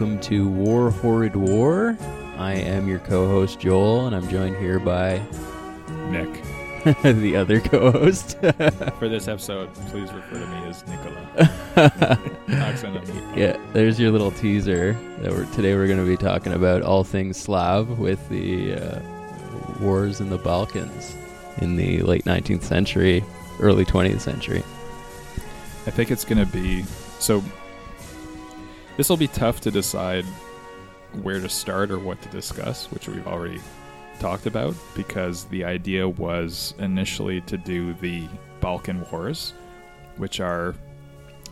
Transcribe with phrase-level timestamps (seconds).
[0.00, 1.94] Welcome to War Horrid War.
[2.38, 5.20] I am your co host, Joel, and I'm joined here by
[6.08, 6.42] Nick.
[7.02, 8.38] the other co host.
[8.98, 12.30] For this episode, please refer to me as Nicola.
[12.48, 13.42] Accent on me.
[13.42, 14.94] yeah, there's your little teaser.
[15.18, 19.00] That we're, today we're going to be talking about all things Slav with the uh,
[19.80, 21.14] wars in the Balkans
[21.58, 23.22] in the late 19th century,
[23.60, 24.62] early 20th century.
[25.86, 26.84] I think it's going to be
[27.18, 27.44] so.
[28.96, 30.24] This will be tough to decide
[31.22, 33.60] where to start or what to discuss, which we've already
[34.18, 38.28] talked about, because the idea was initially to do the
[38.60, 39.54] Balkan Wars,
[40.16, 40.74] which are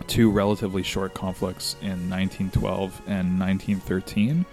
[0.07, 4.45] two relatively short conflicts in 1912 and 1913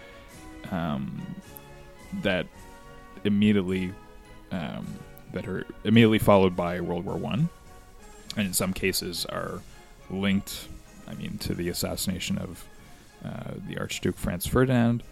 [0.71, 1.21] um,
[2.23, 2.47] that
[3.23, 3.93] immediately
[4.51, 4.87] um,
[5.33, 7.49] that are immediately followed by World War One,
[8.37, 9.61] and in some cases are
[10.09, 10.67] linked.
[11.07, 12.65] I mean, to the assassination of
[13.25, 15.03] uh, the Archduke Franz Ferdinand.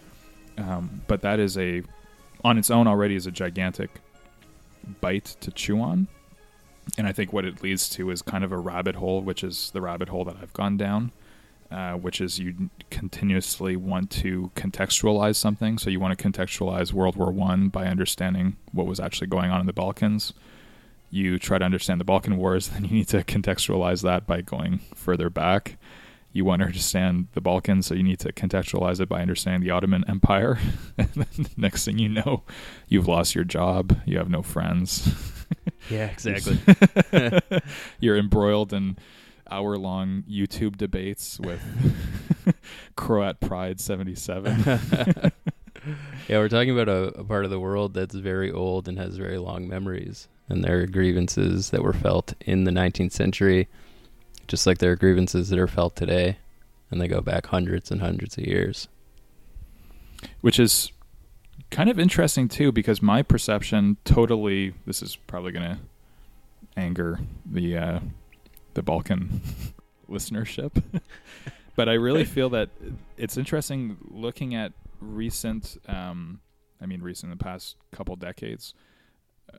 [0.56, 1.82] Um, but that is a,
[2.44, 3.90] on its own already, is a gigantic
[5.00, 6.08] bite to chew on.
[6.98, 9.70] And I think what it leads to is kind of a rabbit hole, which is
[9.72, 11.12] the rabbit hole that I've gone down,
[11.70, 15.78] uh, which is you continuously want to contextualize something.
[15.78, 19.60] So you want to contextualize World War One by understanding what was actually going on
[19.60, 20.34] in the Balkans.
[21.10, 24.80] You try to understand the Balkan Wars, then you need to contextualize that by going
[24.94, 25.78] further back
[26.34, 29.72] you want to understand the Balkans, so you need to contextualize it by understanding the
[29.72, 30.58] Ottoman Empire.
[30.98, 32.42] and then next thing you know,
[32.88, 35.08] you've lost your job, you have no friends.
[35.90, 36.58] Yeah, exactly.
[38.00, 38.96] You're embroiled in
[39.50, 41.60] hour long YouTube debates with
[42.96, 44.62] Croat Pride 77.
[44.64, 49.18] yeah, we're talking about a, a part of the world that's very old and has
[49.18, 50.26] very long memories.
[50.48, 53.68] And there are grievances that were felt in the 19th century,
[54.46, 56.38] just like there are grievances that are felt today.
[56.90, 58.88] And they go back hundreds and hundreds of years.
[60.42, 60.92] Which is
[61.70, 64.74] kind of interesting too, because my perception totally.
[64.86, 65.78] This is probably going to
[66.76, 68.00] anger the uh,
[68.74, 69.40] the Balkan
[70.08, 70.82] listenership,
[71.76, 72.70] but I really feel that
[73.16, 75.76] it's interesting looking at recent.
[75.88, 76.40] Um,
[76.80, 78.74] I mean, recent in the past couple decades,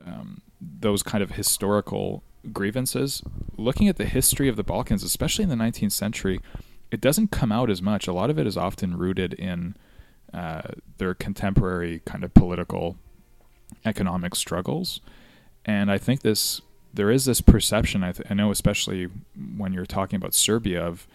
[0.06, 3.22] um, those kind of historical grievances.
[3.56, 6.40] Looking at the history of the Balkans, especially in the 19th century,
[6.90, 8.06] it doesn't come out as much.
[8.06, 9.74] A lot of it is often rooted in
[10.32, 10.62] uh,
[10.98, 12.96] their contemporary kind of political,
[13.84, 15.00] economic struggles,
[15.64, 16.60] and I think this
[16.94, 18.02] there is this perception.
[18.02, 19.08] I, th- I know, especially
[19.56, 21.06] when you're talking about Serbia, of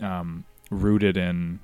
[0.00, 1.60] um, rooted in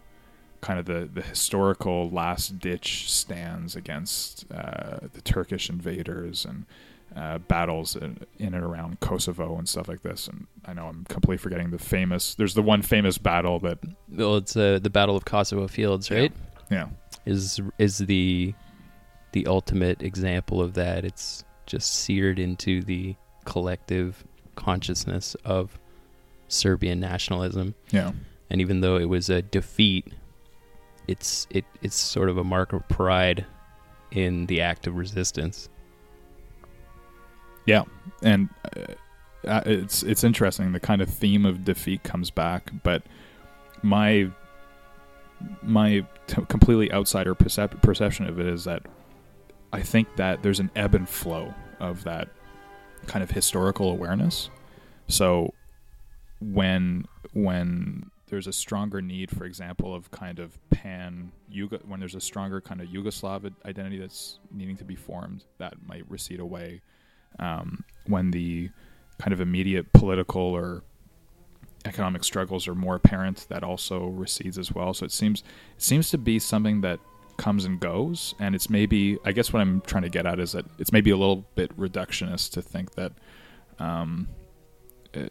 [0.60, 6.66] kind of the, the historical last ditch stands against uh, the Turkish invaders and
[7.16, 10.28] uh, battles in, in, and around Kosovo and stuff like this.
[10.28, 12.34] And I know I'm completely forgetting the famous.
[12.34, 13.78] There's the one famous battle that.
[14.10, 16.32] Well, it's uh, the Battle of Kosovo Fields, right?
[16.70, 16.88] Yeah.
[17.24, 18.54] Is is the
[19.32, 21.04] the ultimate example of that?
[21.04, 24.24] It's just seared into the collective
[24.54, 25.78] consciousness of
[26.48, 27.74] Serbian nationalism.
[27.90, 28.12] Yeah.
[28.50, 30.12] And even though it was a defeat,
[31.08, 33.46] it's it it's sort of a mark of pride
[34.10, 35.68] in the act of resistance.
[37.66, 37.82] Yeah,
[38.22, 38.94] and uh,
[39.46, 40.72] uh, it's it's interesting.
[40.72, 43.02] The kind of theme of defeat comes back, but
[43.82, 44.30] my
[45.62, 48.82] my t- completely outsider percep- perception of it is that
[49.72, 52.28] I think that there's an ebb and flow of that
[53.06, 54.48] kind of historical awareness.
[55.08, 55.52] So
[56.40, 62.14] when when there's a stronger need, for example, of kind of pan Yugo, when there's
[62.14, 66.80] a stronger kind of Yugoslav identity that's needing to be formed, that might recede away
[67.38, 68.70] um, when the
[69.18, 70.82] kind of immediate political or
[71.84, 74.92] economic struggles are more apparent, that also recedes as well.
[74.92, 75.40] So it seems
[75.76, 77.00] it seems to be something that
[77.36, 80.52] comes and goes, and it's maybe I guess what I'm trying to get at is
[80.52, 83.12] that it's maybe a little bit reductionist to think that.
[83.78, 84.28] Um,
[85.14, 85.28] uh,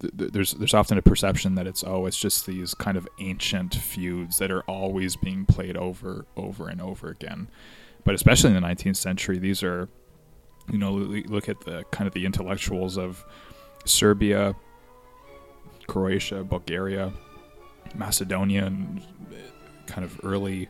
[0.00, 3.06] th- th- there's there's often a perception that it's oh it's just these kind of
[3.18, 7.48] ancient feuds that are always being played over over and over again,
[8.04, 9.88] but especially in the 19th century these are
[10.70, 13.24] you know, look at the kind of the intellectuals of
[13.84, 14.54] Serbia,
[15.86, 17.12] Croatia, Bulgaria,
[17.94, 19.02] Macedonia, and
[19.86, 20.68] kind of early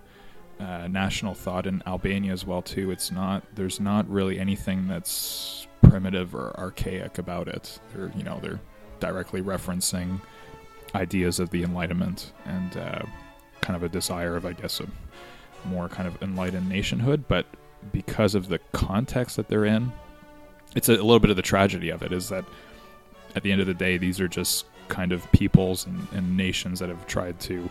[0.60, 2.90] uh, national thought in Albania as well too.
[2.90, 7.78] It's not there's not really anything that's primitive or archaic about it.
[7.94, 8.60] They're you know they're
[9.00, 10.20] directly referencing
[10.94, 13.02] ideas of the Enlightenment and uh,
[13.60, 14.87] kind of a desire of I guess a
[15.66, 17.46] more kind of enlightened nationhood, but
[17.93, 19.93] because of the context that they're in.
[20.75, 22.44] It's a, a, little bit of the tragedy of it is that
[23.35, 26.79] at the end of the day, these are just kind of peoples and, and nations
[26.81, 27.69] that have tried to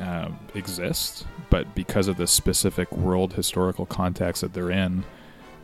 [0.00, 5.04] uh, exist, but because of the specific world historical context that they're in,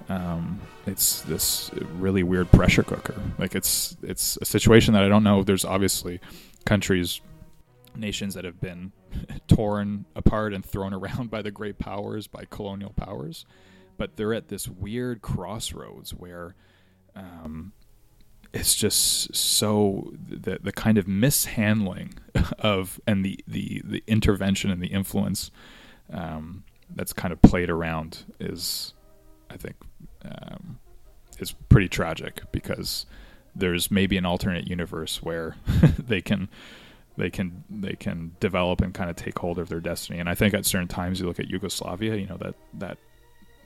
[0.08, 3.20] um, it's this really weird pressure cooker.
[3.38, 5.42] Like it's it's a situation that I don't know.
[5.42, 6.20] There's obviously
[6.64, 7.20] countries,
[7.98, 8.92] nations that have been
[9.48, 13.44] torn apart and thrown around by the great powers, by colonial powers,
[13.96, 16.54] but they're at this weird crossroads where.
[17.14, 17.72] Um,
[18.52, 22.14] it's just so the the kind of mishandling
[22.58, 25.50] of and the the the intervention and the influence
[26.12, 26.64] um,
[26.94, 28.94] that's kind of played around is
[29.50, 29.76] I think
[30.24, 30.78] um,
[31.38, 33.06] is pretty tragic because
[33.54, 35.56] there's maybe an alternate universe where
[35.98, 36.48] they can
[37.16, 40.34] they can they can develop and kind of take hold of their destiny and I
[40.34, 42.98] think at certain times you look at Yugoslavia you know that that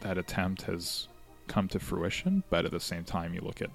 [0.00, 1.08] that attempt has
[1.48, 3.70] come to fruition but at the same time you look at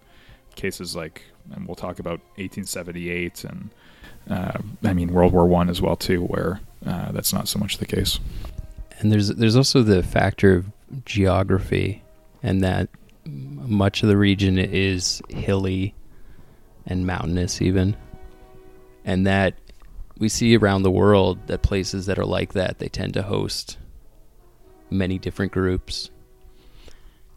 [0.55, 1.21] cases like,
[1.53, 3.69] and we'll talk about 1878 and
[4.29, 7.77] uh, I mean World War One as well too, where uh, that's not so much
[7.77, 8.19] the case.
[8.99, 10.65] And there's there's also the factor of
[11.05, 12.01] geography,
[12.41, 12.89] and that
[13.25, 15.93] much of the region is hilly
[16.87, 17.95] and mountainous, even,
[19.03, 19.53] and that
[20.17, 23.77] we see around the world that places that are like that they tend to host
[24.89, 26.09] many different groups,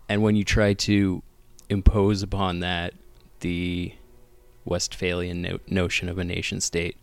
[0.09, 1.23] and when you try to
[1.69, 2.95] impose upon that
[3.41, 3.93] the
[4.65, 6.97] Westphalian no- notion of a nation state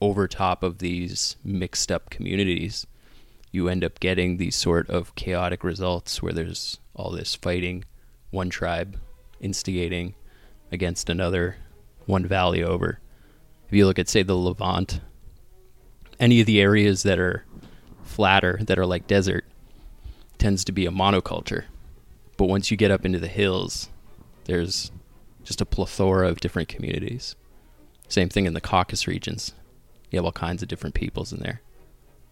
[0.00, 2.86] over top of these mixed up communities,
[3.52, 7.84] you end up getting these sort of chaotic results where there's all this fighting,
[8.30, 8.98] one tribe
[9.40, 10.14] instigating
[10.72, 11.56] against another,
[12.06, 12.98] one valley over.
[13.68, 15.00] If you look at, say, the Levant,
[16.18, 17.44] any of the areas that are
[18.04, 19.44] flatter, that are like desert,
[20.38, 21.64] tends to be a monoculture.
[22.36, 23.88] But once you get up into the hills,
[24.44, 24.90] there's
[25.44, 27.36] just a plethora of different communities.
[28.08, 29.52] Same thing in the Caucasus regions.
[30.10, 31.62] You have all kinds of different peoples in there.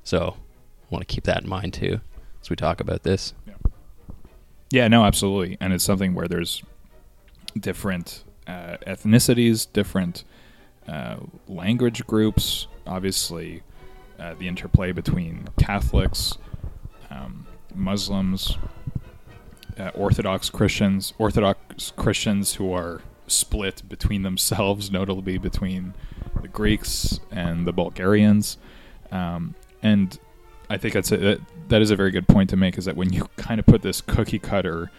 [0.05, 2.01] So I want to keep that in mind too
[2.43, 3.33] as we talk about this.
[3.47, 3.55] Yeah,
[4.71, 5.57] yeah no, absolutely.
[5.61, 6.63] And it's something where there's
[7.59, 10.25] different uh, ethnicities, different
[10.89, 11.17] uh,
[11.49, 13.63] language groups, obviously
[14.21, 16.37] uh, the interplay between Catholics,
[17.11, 18.59] um, Muslims,
[19.79, 25.95] uh, Orthodox Christians, Orthodox Christians who are split between themselves, notably between
[26.43, 28.59] the Greeks and the Bulgarians.
[29.11, 30.19] Um, and
[30.69, 32.77] I think that's a, that, that is a very good point to make.
[32.77, 34.91] Is that when you kind of put this cookie cutter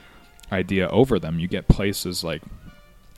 [0.52, 2.42] idea over them, you get places like,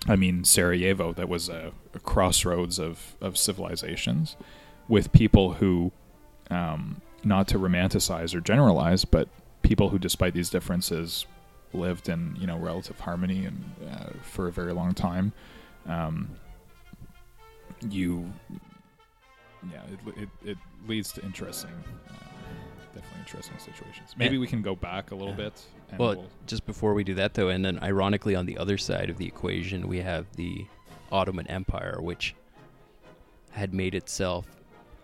[0.07, 4.35] I mean, Sarajevo, that was a, a crossroads of of civilizations,
[4.93, 5.91] with people who,
[6.51, 9.27] um, not to romanticize or generalize, but
[9.63, 11.25] people who, despite these differences,
[11.73, 15.33] lived in you know relative harmony and uh, for a very long time.
[15.87, 16.29] Um,
[17.89, 18.31] you,
[19.71, 20.57] yeah, it, it, it
[20.87, 21.71] leads to interesting,
[22.07, 22.13] uh,
[22.93, 24.13] definitely interesting situations.
[24.15, 25.59] Maybe we can go back a little bit.
[25.97, 29.09] well, we'll just before we do that though, and then ironically on the other side
[29.09, 30.67] of the equation, we have the
[31.11, 32.35] Ottoman Empire, which
[33.53, 34.45] had made itself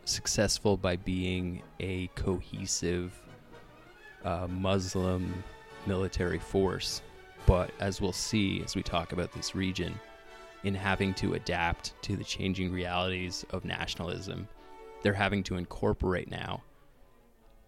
[0.09, 3.13] successful by being a cohesive
[4.25, 5.43] uh, Muslim
[5.85, 7.01] military force.
[7.45, 9.99] But as we'll see as we talk about this region,
[10.63, 14.47] in having to adapt to the changing realities of nationalism,
[15.01, 16.61] they're having to incorporate now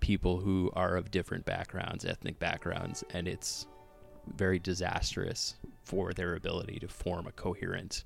[0.01, 3.67] people who are of different backgrounds, ethnic backgrounds, and it's
[4.35, 8.03] very disastrous for their ability to form a coherent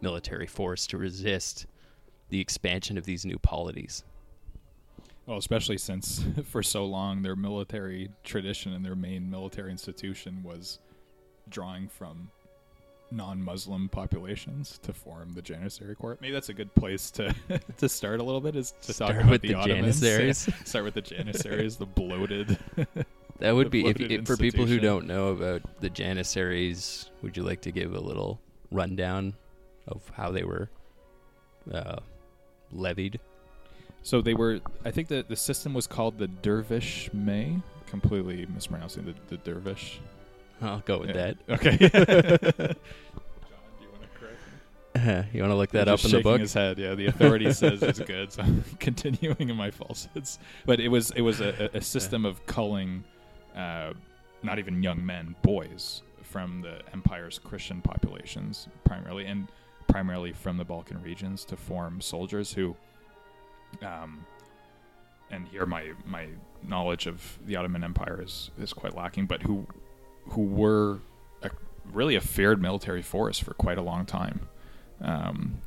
[0.00, 1.66] military force to resist
[2.32, 4.02] the expansion of these new polities.
[5.26, 10.78] Well, especially since for so long their military tradition and their main military institution was
[11.48, 12.30] drawing from
[13.10, 16.16] non-Muslim populations to form the Janissary Corps.
[16.22, 17.34] Maybe that's a good place to
[17.76, 18.56] to start a little bit.
[18.56, 20.48] Is to start talk about with the, the Janissaries.
[20.48, 22.58] Yeah, start with the Janissaries, the bloated.
[23.40, 27.10] That would be if, if, for people who don't know about the Janissaries.
[27.20, 29.34] Would you like to give a little rundown
[29.86, 30.70] of how they were
[31.72, 31.96] uh,
[32.72, 33.20] levied?
[34.02, 34.60] So they were.
[34.84, 37.60] I think that the system was called the Dervish May.
[37.86, 40.00] Completely mispronouncing the, the Dervish.
[40.60, 41.32] I'll go with yeah.
[41.34, 41.36] that.
[41.48, 41.76] Okay.
[41.78, 41.90] John,
[43.78, 45.34] do you want to correct?
[45.34, 46.40] you want to look that up in the book?
[46.40, 46.78] His head.
[46.78, 48.32] Yeah, the authority says it's good.
[48.32, 50.38] So I'm continuing in my falsehoods.
[50.66, 53.04] But it was it was a, a system of culling,
[53.54, 53.92] uh,
[54.42, 59.48] not even young men, boys from the empire's Christian populations primarily, and
[59.92, 62.74] primarily from the Balkan regions to form soldiers who
[63.82, 64.24] um,
[65.30, 66.28] and here my my
[66.62, 69.66] knowledge of the Ottoman Empire is is quite lacking, but who
[70.28, 71.00] who were
[71.42, 71.50] a,
[71.92, 74.48] really a feared military force for quite a long time.
[75.00, 75.62] Um,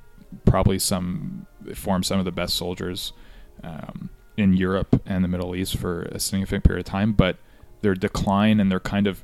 [0.46, 3.14] probably some formed some of the best soldiers
[3.64, 7.38] um, in Europe and the Middle East for a significant period of time, but
[7.82, 9.24] their decline and their kind of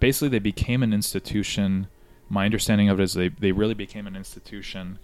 [0.00, 1.88] basically they became an institution.
[2.28, 4.98] My understanding of it is they, they really became an institution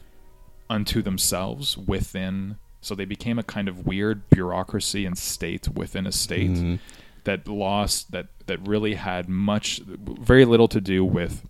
[0.68, 6.12] unto themselves within so they became a kind of weird bureaucracy and state within a
[6.12, 6.78] state Mhm.
[7.24, 11.44] that lost that that really had much very little to do with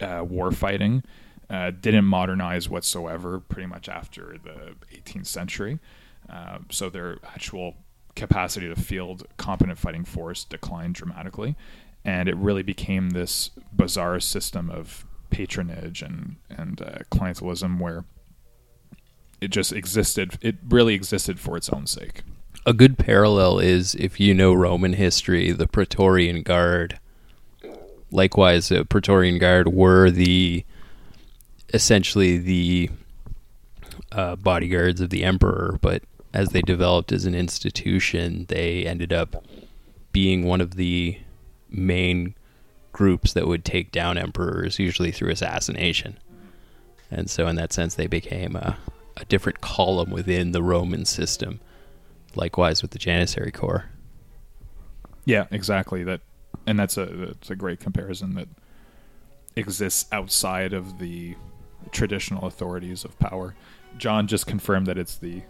[0.00, 1.02] uh, war fighting
[1.50, 5.78] uh, didn't modernize whatsoever pretty much after the 18th century
[6.30, 7.76] uh, so their actual
[8.16, 11.54] capacity to field competent fighting force declined dramatically
[12.04, 18.04] and it really became this bizarre system of patronage and and uh, clientelism where
[19.40, 22.22] it just existed it really existed for its own sake
[22.64, 27.00] A good parallel is if you know Roman history, the Praetorian Guard.
[28.12, 30.64] Likewise, the Praetorian Guard were the
[31.74, 32.90] essentially the
[34.12, 39.44] uh, bodyguards of the emperor, but as they developed as an institution, they ended up
[40.12, 41.18] being one of the
[41.72, 42.34] main
[42.92, 46.18] groups that would take down emperors, usually through assassination.
[47.10, 48.78] And so, in that sense, they became a,
[49.16, 51.60] a different column within the Roman system.
[52.34, 53.86] Likewise with the Janissary Corps.
[55.24, 56.04] Yeah, exactly.
[56.04, 56.22] That,
[56.66, 58.48] and that's a that's a great comparison that
[59.56, 61.36] exists outside of the
[61.90, 63.54] traditional authorities of power.
[63.98, 65.42] John just confirmed that it's the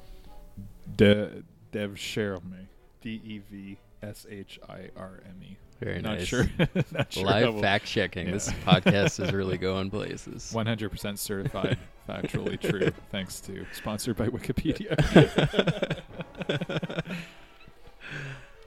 [0.96, 2.66] De Devshirme,
[3.00, 5.56] D E V S H I R M E.
[5.82, 6.26] Very Not nice.
[6.28, 6.46] sure.
[6.92, 7.24] Not sure.
[7.24, 8.26] Live fact checking.
[8.26, 8.34] Yeah.
[8.34, 10.52] This podcast is really going places.
[10.52, 11.76] One hundred percent certified,
[12.08, 12.92] factually true.
[13.10, 14.94] Thanks to sponsored by Wikipedia.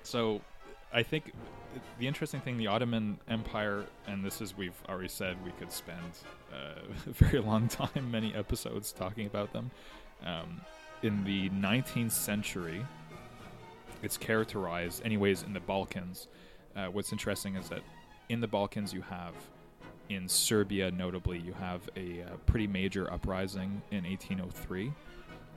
[0.04, 0.42] so,
[0.94, 1.32] I think
[2.00, 6.00] the interesting thing, the Ottoman Empire, and this is we've already said we could spend
[6.54, 9.72] uh, a very long time, many episodes talking about them.
[10.26, 10.60] Um,
[11.02, 12.86] in the 19th century,
[14.04, 16.28] it's characterized, anyways, in the Balkans.
[16.76, 17.82] Uh, what's interesting is that
[18.30, 19.34] in the Balkans, you have,
[20.10, 24.92] in Serbia notably, you have a uh, pretty major uprising in 1803.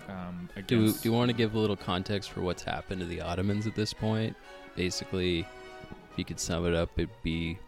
[0.09, 3.21] Um, Do, do you want to give a little context for what's happened to the
[3.21, 4.35] Ottomans at this point?
[4.75, 7.59] Basically, if you could sum it up, it'd be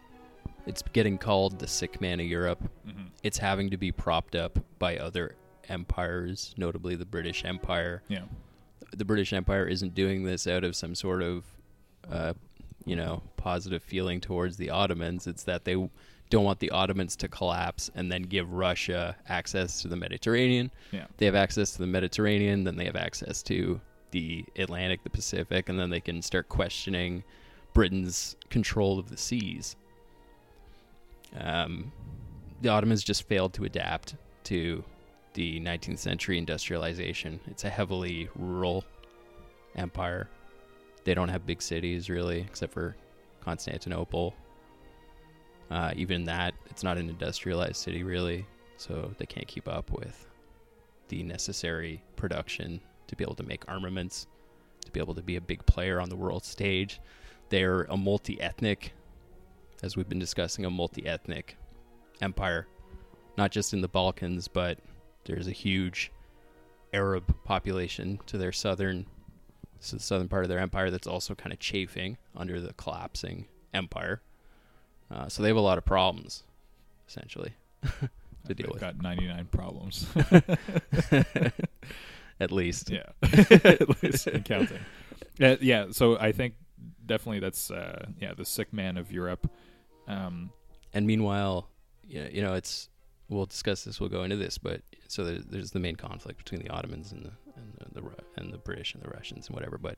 [0.67, 2.61] it's getting called the sick man of Europe.
[2.87, 3.07] Mhm.
[3.23, 5.35] It's having to be propped up by other
[5.69, 8.03] empires, notably the British Empire.
[8.07, 8.25] Yeah.
[8.93, 11.45] the British Empire isn't doing this out of some sort of,
[12.09, 12.33] uh,
[12.85, 15.27] you know, positive feeling towards the Ottomans.
[15.27, 15.75] It's that they
[16.29, 20.71] don't want the Ottomans to collapse and then give Russia access to the Mediterranean.
[20.91, 21.05] Yeah.
[21.17, 23.79] They have access to the Mediterranean, then they have access to
[24.11, 27.23] the Atlantic, the Pacific, and then they can start questioning
[27.73, 29.75] Britain's control of the seas.
[31.37, 31.91] Um,
[32.61, 34.83] the Ottomans just failed to adapt to
[35.33, 37.39] the 19th century industrialization.
[37.47, 38.83] It's a heavily rural
[39.75, 40.29] empire.
[41.03, 42.95] They don't have big cities really, except for
[43.41, 44.33] Constantinople.
[45.69, 48.45] Uh, even that, it's not an industrialized city really,
[48.77, 50.27] so they can't keep up with
[51.07, 54.27] the necessary production to be able to make armaments,
[54.85, 56.99] to be able to be a big player on the world stage.
[57.49, 58.93] They're a multi ethnic,
[59.83, 61.57] as we've been discussing, a multi ethnic
[62.21, 62.67] empire,
[63.37, 64.77] not just in the Balkans, but
[65.25, 66.11] there's a huge
[66.93, 69.05] Arab population to their southern,
[69.81, 73.47] so the southern part of their empire that's also kind of chafing under the collapsing
[73.73, 74.21] empire.
[75.09, 76.43] Uh, so they have a lot of problems,
[77.09, 78.79] essentially, to deal They've with.
[78.79, 80.07] got 99 problems.
[82.39, 83.03] At least, yeah.
[83.23, 84.79] At least and counting.
[85.37, 86.55] Yeah, yeah, so I think
[87.05, 89.49] definitely that's, uh, yeah, the sick man of Europe.
[90.07, 90.51] Um,
[90.93, 91.67] And meanwhile,
[92.07, 92.89] yeah, you know, it's
[93.29, 93.99] we'll discuss this.
[93.99, 97.23] We'll go into this, but so there's, there's the main conflict between the Ottomans and
[97.25, 99.77] the and the, the and the British and the Russians and whatever.
[99.77, 99.97] But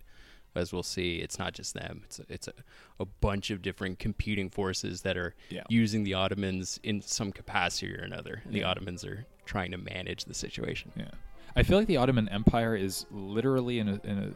[0.55, 2.01] as we'll see, it's not just them.
[2.05, 2.53] It's a, it's a,
[2.99, 5.63] a bunch of different competing forces that are yeah.
[5.69, 8.41] using the Ottomans in some capacity or another.
[8.45, 10.91] And the Ottomans are trying to manage the situation.
[10.95, 11.11] Yeah,
[11.55, 14.31] I feel like the Ottoman Empire is literally in a in a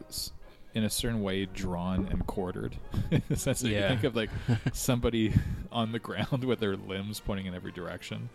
[0.74, 2.76] in a certain way drawn and quartered.
[3.10, 3.88] in the sense that you Yeah.
[3.88, 4.30] think of like
[4.72, 5.32] somebody
[5.72, 8.28] on the ground with their limbs pointing in every direction.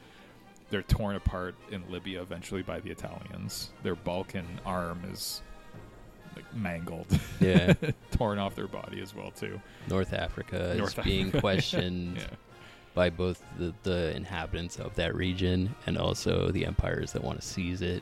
[0.74, 3.70] They're torn apart in Libya eventually by the Italians.
[3.84, 5.44] Their Balkan arm is
[6.36, 7.06] like mangled,
[7.40, 7.74] Yeah,
[8.12, 9.62] torn off their body as well too.
[9.88, 12.26] North Africa is North being questioned Yeah,
[12.96, 17.46] by both the, the inhabitants of that region and also the empires that want to
[17.48, 18.02] seize it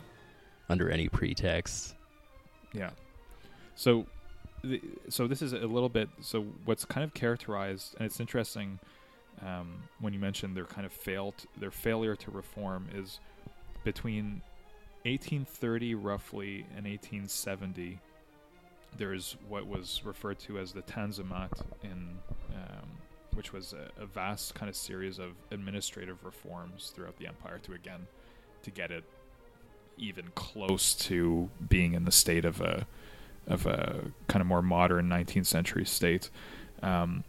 [0.70, 1.96] under any pretext.
[2.74, 2.92] yeah.
[3.76, 4.06] So,
[4.64, 6.08] the, so this is a little bit.
[6.22, 8.80] So what's kind of characterized, and it's interesting
[9.46, 13.20] um, when you mentioned their kind of failed, their failure to reform is
[13.84, 14.42] between
[15.04, 18.00] 1830 roughly and 1870.
[18.98, 22.18] there's what was referred to as the Tanzimat in
[22.54, 22.90] um,
[23.34, 27.74] which was a, a, vast kind of series of administrative reforms throughout the empire to
[27.74, 28.06] again
[28.64, 29.06] to get it
[29.98, 32.86] even close to being in the state of a
[33.48, 36.30] of a kind of more modern 19th century state.
[36.84, 37.24] Um,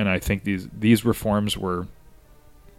[0.00, 1.86] and I think these these reforms were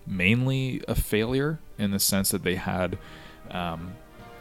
[0.07, 2.97] mainly a failure in the sense that they had
[3.51, 3.93] um,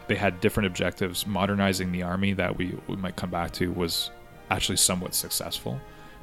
[0.09, 1.27] they had different objectives.
[1.27, 4.11] Modernizing the army that we, we might come back to was
[4.51, 5.79] actually somewhat successful.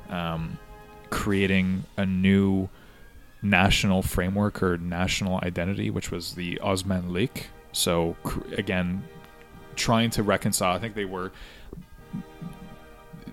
[0.09, 0.57] Um,
[1.11, 2.69] creating a new
[3.43, 7.43] national framework or national identity, which was the Osmanlik.
[7.71, 8.15] So
[8.57, 9.03] again,
[9.75, 10.75] trying to reconcile.
[10.75, 11.31] I think they were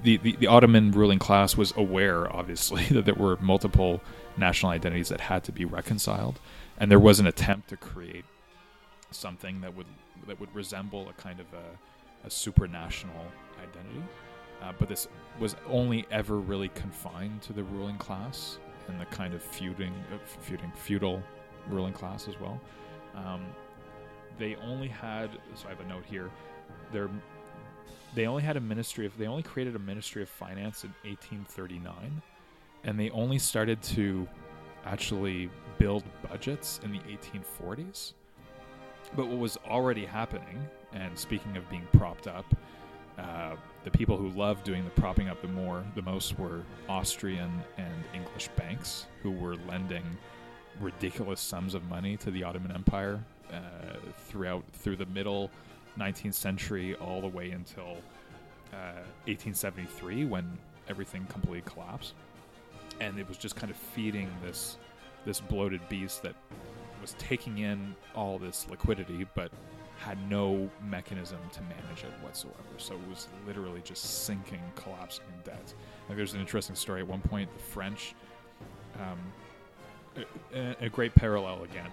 [0.04, 4.00] the, the, Ottoman ruling class was aware, obviously, that there were multiple
[4.36, 6.38] national identities that had to be reconciled,
[6.78, 8.24] and there was an attempt to create
[9.10, 9.86] something that would
[10.26, 13.24] that would resemble a kind of a, a supranational
[13.58, 14.02] identity.
[14.62, 15.08] Uh, but this
[15.38, 18.58] was only ever really confined to the ruling class
[18.88, 21.22] and the kind of feuding, uh, feuding feudal
[21.68, 22.60] ruling class as well.
[23.14, 23.44] Um,
[24.38, 26.30] they only had, so I have a note here,
[26.92, 27.10] their
[28.14, 32.22] they only had a ministry of they only created a ministry of finance in 1839
[32.84, 34.26] and they only started to
[34.84, 38.12] actually build budgets in the 1840s
[39.16, 42.44] but what was already happening and speaking of being propped up
[43.18, 47.50] uh, the people who loved doing the propping up the more the most were austrian
[47.78, 50.04] and english banks who were lending
[50.80, 53.56] ridiculous sums of money to the ottoman empire uh,
[54.26, 55.50] throughout through the middle
[55.98, 57.96] 19th century all the way until
[58.72, 62.14] uh, 1873 when everything completely collapsed,
[63.00, 64.78] and it was just kind of feeding this
[65.24, 66.34] this bloated beast that
[67.00, 69.50] was taking in all this liquidity, but
[69.98, 72.58] had no mechanism to manage it whatsoever.
[72.78, 75.72] So it was literally just sinking, collapsing in debt.
[76.08, 77.00] Like there's an interesting story.
[77.00, 78.14] At one point, the French,
[79.00, 81.90] um, a, a, great parallel again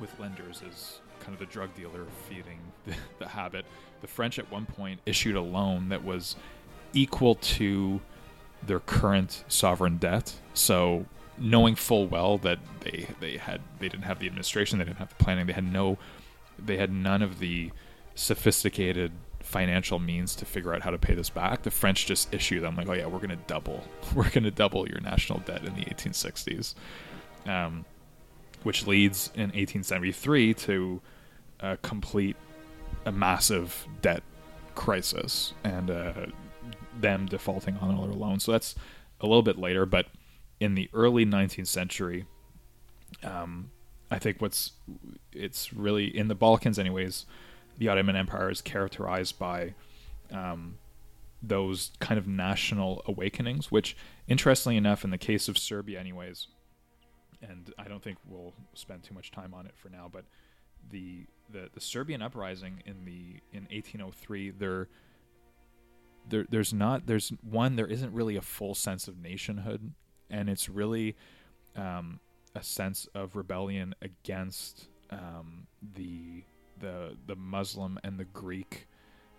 [0.00, 3.64] with lenders is kind of the drug dealer feeding the, the habit.
[4.00, 6.36] The French at one point issued a loan that was
[6.92, 8.00] equal to
[8.64, 10.34] their current sovereign debt.
[10.54, 11.06] So
[11.38, 15.16] knowing full well that they they had they didn't have the administration, they didn't have
[15.16, 15.98] the planning, they had no
[16.58, 17.70] they had none of the
[18.14, 21.62] sophisticated financial means to figure out how to pay this back.
[21.62, 24.88] The French just issue them like, oh yeah, we're going to double, we're to double
[24.88, 26.74] your national debt in the 1860s,
[27.46, 27.84] um,
[28.64, 31.00] which leads in 1873 to
[31.60, 32.36] a complete,
[33.06, 34.22] a massive debt
[34.74, 36.26] crisis and uh,
[37.00, 38.44] them defaulting on all their loans.
[38.44, 38.74] So that's
[39.20, 40.06] a little bit later, but
[40.60, 42.26] in the early 19th century,
[43.22, 43.70] um,
[44.10, 44.72] I think what's
[45.32, 47.26] it's really in the Balkans, anyways.
[47.78, 49.74] The Ottoman Empire is characterized by
[50.30, 50.78] um,
[51.42, 53.96] those kind of national awakenings, which,
[54.28, 56.48] interestingly enough, in the case of Serbia, anyways,
[57.42, 60.24] and I don't think we'll spend too much time on it for now, but
[60.90, 64.88] the the, the Serbian uprising in the in 1803 there
[66.28, 69.92] there there's not there's one there isn't really a full sense of nationhood
[70.30, 71.16] and it's really
[71.76, 72.20] um,
[72.54, 76.42] a sense of rebellion against um, the
[76.80, 78.88] the the Muslim and the Greek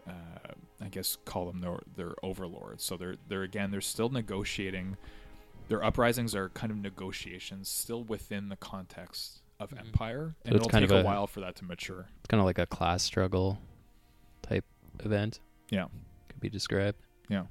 [0.07, 2.83] uh, I guess call them their their overlords.
[2.83, 4.97] So they're they're again they're still negotiating
[5.67, 9.87] their uprisings are kind of negotiations still within the context of mm-hmm.
[9.87, 12.07] empire, so and it'll take a, a, while for that to mature.
[12.19, 13.59] It's kind of like a class struggle
[14.41, 14.65] type
[15.03, 15.39] event.
[15.69, 15.85] Yeah,
[16.29, 16.99] could be described.
[17.29, 17.43] Yeah.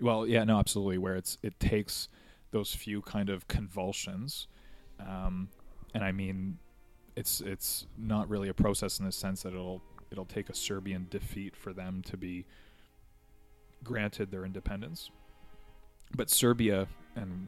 [0.00, 0.98] Well, yeah, no, absolutely.
[0.98, 2.08] Where it's it takes
[2.50, 4.46] those few kind of convulsions,
[5.00, 5.48] um,
[5.94, 6.58] and I mean,
[7.16, 11.06] it's it's not really a process in the sense that it'll it'll take a Serbian
[11.10, 12.46] defeat for them to be
[13.82, 15.10] granted their independence.
[16.14, 17.46] But Serbia, and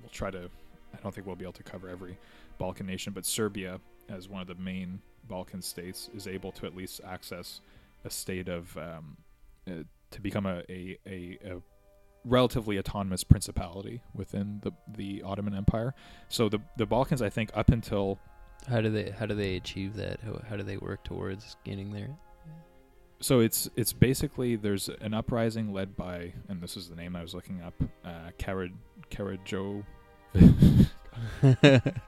[0.00, 0.50] we'll try to.
[0.94, 2.18] I don't think we'll be able to cover every
[2.58, 6.76] Balkan nation, but Serbia, as one of the main Balkan states, is able to at
[6.76, 7.60] least access
[8.04, 9.16] a state of um,
[9.68, 11.62] uh, to become a, a, a, a,
[12.24, 15.94] relatively autonomous principality within the the Ottoman Empire.
[16.28, 18.18] So the the Balkans, I think, up until
[18.68, 20.20] how do they how do they achieve that?
[20.20, 22.16] How, how do they work towards getting there?
[23.22, 27.22] So it's it's basically there's an uprising led by and this is the name I
[27.22, 28.72] was looking up, uh, Karad
[29.10, 29.84] Karajo.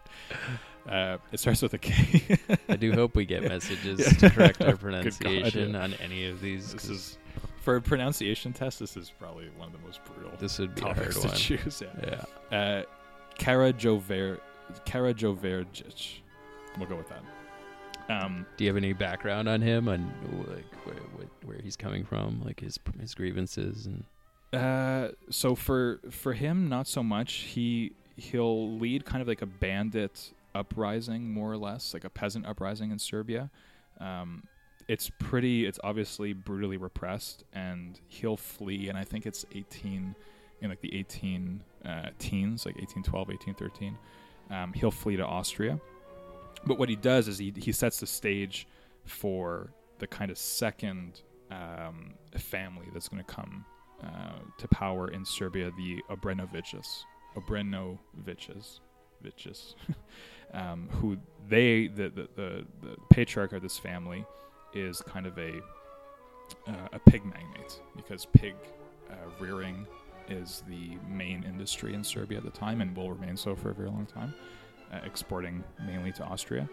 [0.88, 2.38] Uh, it starts with a K.
[2.68, 4.28] I do hope we get messages yeah.
[4.28, 5.84] to correct our pronunciation God, yeah.
[5.84, 6.72] on any of these.
[6.74, 7.18] This is
[7.62, 8.80] for a pronunciation test.
[8.80, 10.32] This is probably one of the most brutal.
[10.38, 11.36] This would be hard to one.
[11.36, 11.82] choose.
[11.82, 12.24] Yeah.
[12.50, 12.56] yeah.
[12.56, 12.82] Uh,
[13.38, 14.40] Kara Jover,
[14.84, 16.18] Kara Joverjic.
[16.78, 17.22] We'll go with that.
[18.08, 20.12] Um, Do you have any background on him, on
[20.48, 24.04] like where, where, where he's coming from, like his his grievances and?
[24.52, 27.32] Uh, so for for him, not so much.
[27.32, 32.46] He he'll lead kind of like a bandit uprising, more or less, like a peasant
[32.46, 33.50] uprising in Serbia.
[34.00, 34.44] Um,
[34.86, 35.66] it's pretty.
[35.66, 38.88] It's obviously brutally repressed, and he'll flee.
[38.88, 40.14] And I think it's eighteen
[40.60, 43.98] in like the eighteen uh, teens, like 1812, 1813.
[44.50, 45.80] Um, he'll flee to Austria.
[46.66, 48.66] But what he does is he he sets the stage
[49.04, 53.64] for the kind of second um, family that's going to come
[54.02, 57.04] uh, to power in Serbia, the Obrenoviches.
[57.36, 58.80] Obrenoviches.
[59.24, 59.74] Viches,
[60.54, 61.16] um, who
[61.48, 64.24] they the, the, the, the patriarch of this family
[64.74, 65.60] is kind of a
[66.66, 68.54] uh, a pig magnate because pig
[69.10, 69.86] uh, rearing
[70.28, 73.74] is the main industry in Serbia at the time and will remain so for a
[73.74, 74.34] very long time,
[74.92, 76.68] uh, exporting mainly to Austria.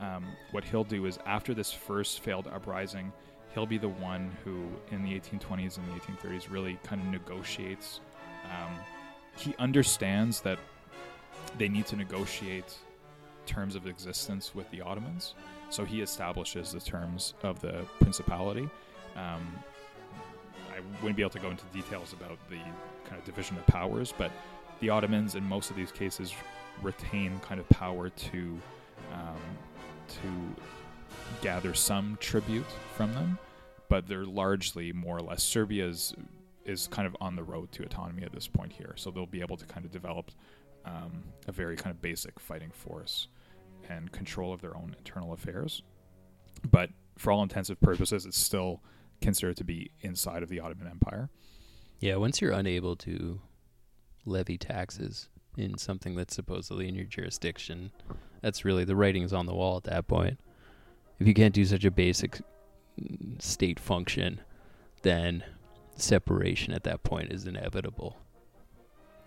[0.00, 3.12] Um, what he'll do is after this first failed uprising,
[3.54, 8.00] he'll be the one who, in the 1820s and the 1830s, really kind of negotiates.
[8.44, 8.78] Um,
[9.36, 10.58] he understands that
[11.58, 12.74] they need to negotiate
[13.46, 15.34] terms of existence with the Ottomans,
[15.70, 18.68] so he establishes the terms of the principality.
[19.16, 19.46] Um,
[20.74, 22.58] I wouldn't be able to go into details about the
[23.04, 24.32] kind of division of powers, but
[24.80, 26.34] the Ottomans, in most of these cases,
[26.82, 28.60] retain kind of power to
[29.12, 29.40] um,
[30.08, 30.62] to
[31.42, 33.38] gather some tribute from them,
[33.88, 36.14] but they're largely more or less Serbia's
[36.64, 39.40] is kind of on the road to autonomy at this point here, so they'll be
[39.42, 40.30] able to kind of develop
[40.86, 43.28] um, a very kind of basic fighting force
[43.88, 45.82] and control of their own internal affairs.
[46.70, 48.82] But for all intensive purposes, it's still
[49.20, 51.28] considered to be inside of the Ottoman Empire.
[52.00, 53.40] Yeah, once you're unable to
[54.24, 57.90] levy taxes in something that's supposedly in your jurisdiction,
[58.40, 60.38] that's really the writing's on the wall at that point.
[61.18, 62.40] If you can't do such a basic
[63.38, 64.40] state function,
[65.02, 65.44] then
[65.96, 68.16] separation at that point is inevitable.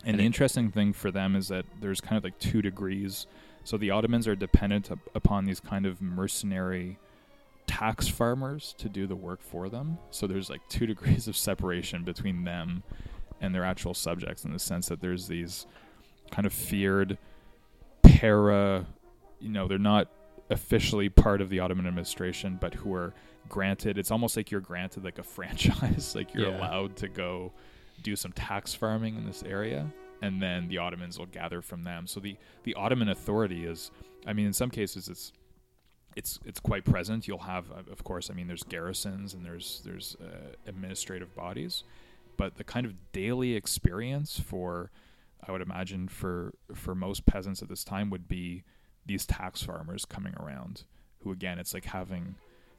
[0.02, 2.62] And, And the it- interesting thing for them is that there's kind of like two
[2.62, 3.26] degrees.
[3.64, 6.98] So the Ottomans are dependent up- upon these kind of mercenary
[7.66, 9.98] tax farmers to do the work for them.
[10.10, 12.82] So there's like two degrees of separation between them
[13.40, 15.66] and their actual subjects in the sense that there's these
[16.30, 17.18] kind of feared
[18.02, 18.86] para,
[19.40, 20.08] you know, they're not
[20.50, 23.14] officially part of the Ottoman administration, but who are
[23.48, 26.58] granted, it's almost like you're granted like a franchise, like you're Yeah.
[26.58, 27.52] allowed to go
[28.02, 29.90] do some tax farming in this area
[30.22, 32.06] and then the Ottomans will gather from them.
[32.06, 33.90] So the the Ottoman authority is
[34.26, 35.32] I mean in some cases it's
[36.16, 37.28] it's it's quite present.
[37.28, 41.84] You'll have uh, of course I mean there's garrisons and there's there's uh, administrative bodies,
[42.36, 44.90] but the kind of daily experience for
[45.46, 48.64] I would imagine for for most peasants at this time would be
[49.06, 50.84] these tax farmers coming around
[51.22, 52.34] who again it's like having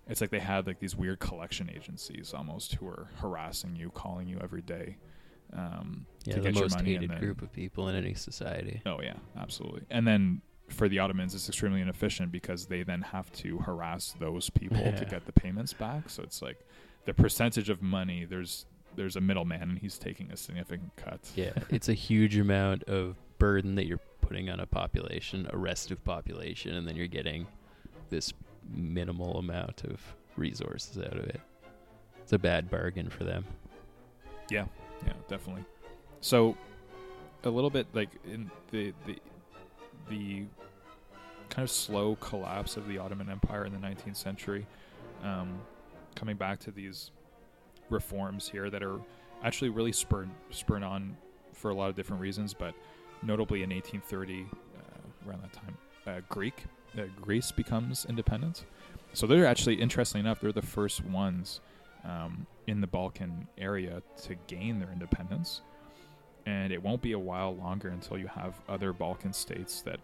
[0.08, 4.28] it's like they had like these weird collection agencies almost who are harassing you, calling
[4.28, 4.98] you every day
[5.54, 6.94] um, Yeah, to the get your most money.
[6.96, 8.82] and hated then- group of people in any society.
[8.86, 9.82] Oh yeah, absolutely.
[9.90, 14.50] And then for the Ottomans, it's extremely inefficient because they then have to harass those
[14.52, 16.10] people to get the payments back.
[16.10, 16.58] So it's like
[17.06, 21.20] the percentage of money there's there's a middleman and he's taking a significant cut.
[21.36, 26.04] Yeah, it's a huge amount of burden that you're putting on a population, a restive
[26.04, 27.48] population, and then you're getting
[28.10, 28.34] this
[28.72, 30.02] minimal amount of
[30.36, 31.42] resources out of it.
[32.22, 33.46] It's a bad bargain for them.
[34.50, 34.66] Yeah,
[35.06, 35.64] yeah, definitely.
[36.22, 36.56] So
[37.44, 39.18] a little bit like in the the
[40.10, 40.46] the
[41.50, 44.68] kind of slow collapse of the Ottoman Empire in the 19th century,
[45.24, 45.60] um,
[46.16, 47.12] coming back to these
[47.90, 49.00] reforms here that are
[49.44, 51.16] actually really spurred spurred on
[51.54, 52.74] for a lot of different reasons, but
[53.22, 56.64] notably in 1830, uh, around that time, uh, Greek
[56.98, 58.66] uh, Greece becomes independent.
[59.14, 61.62] So they're actually, interestingly enough, they're the first ones
[62.04, 65.62] um, in the Balkan area to gain their independence.
[66.46, 70.00] And it won't be a while longer until you have other Balkan states that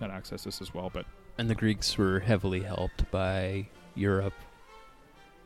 [0.00, 0.90] that access this as well.
[0.92, 1.06] But
[1.38, 4.34] And the Greeks were heavily helped by Europe.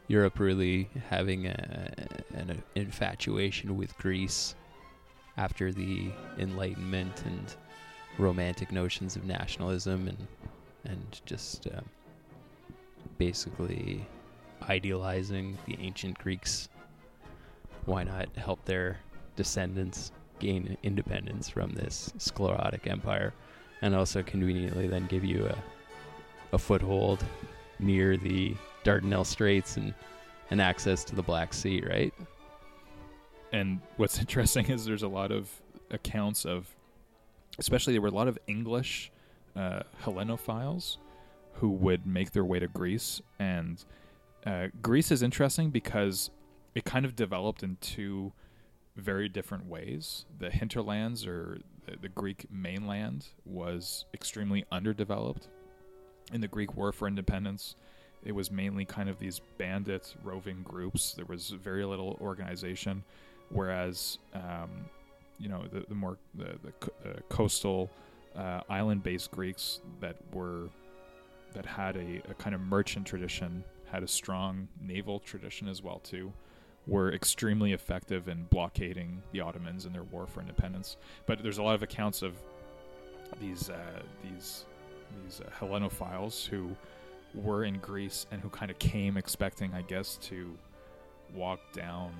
[0.08, 1.94] Europe really having a,
[2.34, 4.54] an infatuation with Greece
[5.36, 7.54] after the Enlightenment and
[8.18, 10.26] romantic notions of nationalism and
[10.84, 11.84] and just um,
[13.18, 14.06] basically
[14.68, 16.68] idealizing the ancient Greeks.
[17.84, 18.98] Why not help their
[19.36, 23.34] descendants gain independence from this sclerotic empire,
[23.82, 25.58] and also conveniently then give you a
[26.52, 27.22] a foothold
[27.78, 28.56] near the
[28.88, 29.94] Dardanelles Straits and
[30.50, 32.14] and access to the Black Sea, right?
[33.52, 35.50] and what's interesting is there's a lot of
[35.90, 36.74] accounts of,
[37.58, 39.10] especially there were a lot of English
[39.56, 40.98] uh, Hellenophiles
[41.54, 43.20] who would make their way to Greece.
[43.38, 43.84] And
[44.46, 46.30] uh, Greece is interesting because
[46.74, 48.32] it kind of developed in two
[48.96, 50.24] very different ways.
[50.38, 55.48] The hinterlands or the, the Greek mainland was extremely underdeveloped.
[56.30, 57.74] In the Greek War for Independence,
[58.24, 61.12] it was mainly kind of these bandit roving groups.
[61.12, 63.04] There was very little organization,
[63.50, 64.70] whereas um,
[65.38, 67.90] you know the, the more the, the uh, coastal
[68.36, 70.68] uh, island-based Greeks that were
[71.54, 75.98] that had a, a kind of merchant tradition, had a strong naval tradition as well
[76.00, 76.32] too,
[76.86, 80.96] were extremely effective in blockading the Ottomans in their war for independence.
[81.26, 82.34] But there's a lot of accounts of
[83.40, 84.64] these uh, these
[85.24, 86.76] these uh, Hellenophiles who
[87.34, 90.50] were in Greece and who kind of came expecting, I guess, to
[91.34, 92.12] walk down,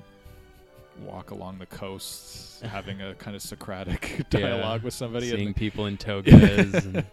[1.05, 4.85] walk along the coast, having a kind of Socratic dialogue Yeah.
[4.85, 6.75] with somebody, Seeing and, people in togas.
[6.85, 7.05] and,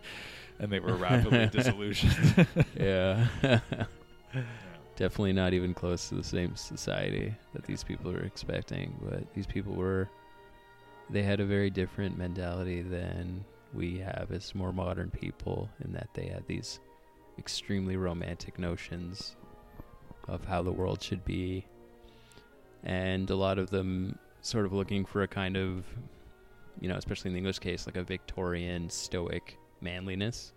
[0.59, 2.47] and they were rapidly disillusioned.
[2.79, 3.27] yeah.
[3.43, 3.59] Yeah.
[4.97, 8.95] Definitely not even close to the same society that these people are expecting.
[9.01, 10.09] But these people were,
[11.09, 16.07] they had a very different mentality than we have as more modern people, in that
[16.13, 16.79] they had these
[17.37, 19.35] extremely romantic notions
[20.27, 21.65] of how the world should be.
[22.83, 25.85] And a lot of them sort of looking for a kind of,
[26.79, 30.53] you know, especially in the English case, like a Victorian stoic manliness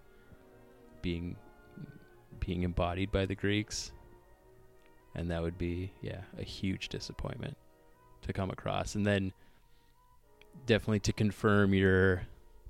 [1.03, 1.37] being
[2.41, 3.93] being embodied by the Greeks.
[5.15, 7.57] And that would be, yeah, a huge disappointment
[8.23, 8.95] to come across.
[8.95, 9.33] And then
[10.67, 12.23] definitely to confirm your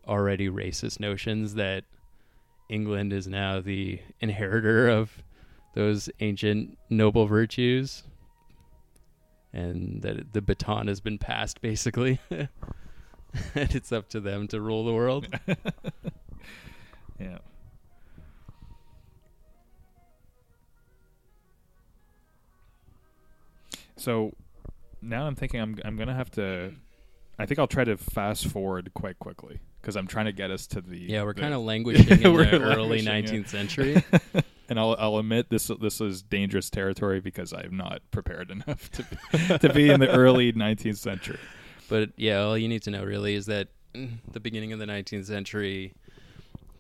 [0.06, 1.84] already racist notions that
[2.68, 5.22] England is now the inheritor of
[5.74, 8.02] those ancient noble virtues
[9.52, 12.48] and that the baton has been passed basically and
[13.54, 15.26] it's up to them to rule the world
[17.18, 17.38] Yeah.
[23.96, 24.32] So
[25.02, 26.72] now I'm thinking I'm I'm gonna have to.
[27.38, 30.66] I think I'll try to fast forward quite quickly because I'm trying to get us
[30.68, 30.98] to the.
[30.98, 34.02] yeah we're kind of languishing in the early 19th century
[34.68, 39.02] and I'll I'll admit this this is dangerous territory because I'm not prepared enough to
[39.04, 41.38] be, to be in the early 19th century.
[41.88, 43.68] But yeah, all you need to know really is that
[44.32, 45.94] the beginning of the 19th century,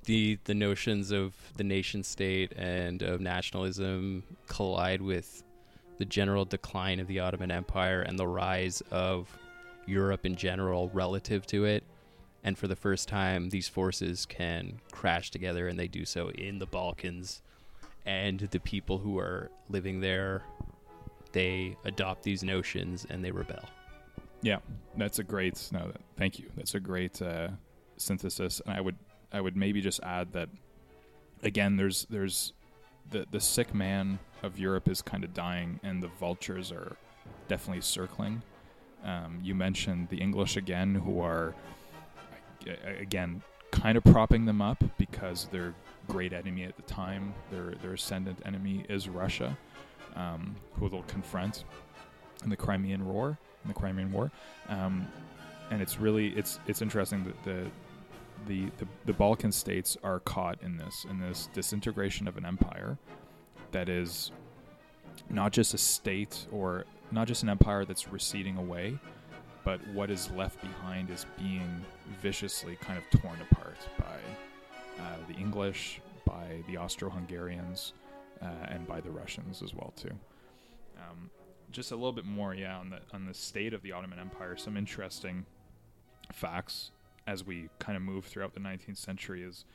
[0.04, 5.42] the the notions of the nation state and of nationalism collide with
[5.98, 9.36] the general decline of the Ottoman Empire and the rise of
[9.86, 11.82] Europe in general relative to it.
[12.44, 16.58] And for the first time, these forces can crash together, and they do so in
[16.58, 17.42] the Balkans.
[18.06, 20.42] And the people who are living there,
[21.32, 23.68] they adopt these notions and they rebel.
[24.40, 24.58] Yeah,
[24.96, 25.68] that's a great.
[25.72, 26.50] No, thank you.
[26.56, 27.48] That's a great uh,
[27.96, 28.96] synthesis, and I would
[29.32, 30.48] I would maybe just add that
[31.42, 31.76] again.
[31.76, 32.52] There's there's
[33.10, 36.96] the the sick man of Europe is kind of dying, and the vultures are
[37.48, 38.42] definitely circling.
[39.04, 41.54] Um, you mentioned the English again, who are
[43.00, 45.74] again kind of propping them up because their
[46.08, 49.56] great enemy at the time, their their ascendant enemy is Russia,
[50.16, 51.64] um, who they'll confront
[52.42, 54.30] in the Crimean War in the Crimean War,
[54.68, 55.06] um,
[55.70, 57.70] and it's really it's it's interesting that the,
[58.46, 62.98] the the the Balkan states are caught in this in this disintegration of an empire
[63.72, 64.32] that is
[65.28, 68.98] not just a state or not just an empire that's receding away,
[69.68, 71.84] but what is left behind is being
[72.22, 77.92] viciously kind of torn apart by uh, the English, by the Austro-Hungarians,
[78.40, 80.12] uh, and by the Russians as well too.
[80.96, 81.28] Um,
[81.70, 84.56] just a little bit more, yeah, on the on the state of the Ottoman Empire.
[84.56, 85.44] Some interesting
[86.32, 86.90] facts
[87.26, 89.66] as we kind of move throughout the 19th century is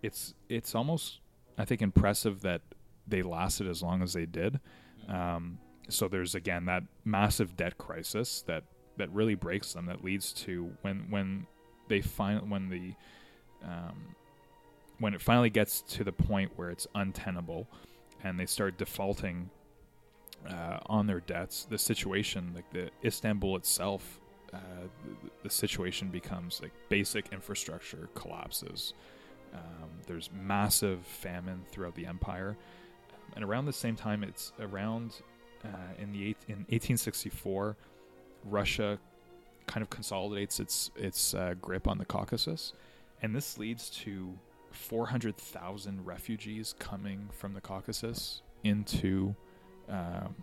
[0.00, 1.18] it's it's almost
[1.58, 2.62] I think impressive that
[3.04, 4.60] they lasted as long as they did.
[5.08, 5.58] Um,
[5.88, 8.62] so there's again that massive debt crisis that
[9.00, 9.86] that really breaks them.
[9.86, 11.46] That leads to when when
[11.88, 12.94] they find when the
[13.64, 14.14] um,
[14.98, 17.66] when it finally gets to the point where it's untenable
[18.22, 19.50] and they start defaulting
[20.48, 24.20] uh, on their debts, the situation, like the Istanbul itself,
[24.52, 24.58] uh,
[25.04, 28.94] the, the situation becomes like basic infrastructure collapses.
[29.54, 32.56] Um, there's massive famine throughout the empire,
[33.34, 35.22] and around the same time, it's around
[35.64, 37.76] uh, in the eight, in 1864,
[38.44, 38.98] Russia
[39.66, 42.72] kind of consolidates its its uh, grip on the Caucasus,
[43.22, 44.38] and this leads to
[44.72, 49.34] 400,000 refugees coming from the Caucasus into
[49.88, 50.34] um,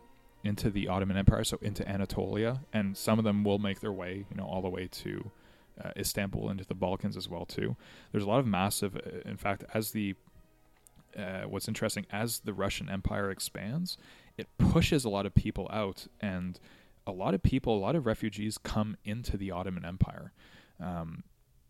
[0.44, 4.26] into the Ottoman Empire, so into Anatolia, and some of them will make their way,
[4.30, 5.32] you know, all the way to
[5.84, 7.76] uh, Istanbul into the Balkans as well too.
[8.12, 10.16] There's a lot of massive, uh, in fact, as the
[11.18, 13.98] uh, what's interesting as the Russian Empire expands,
[14.38, 16.60] it pushes a lot of people out, and
[17.08, 20.34] a lot of people, a lot of refugees come into the Ottoman Empire.
[20.80, 21.24] Um,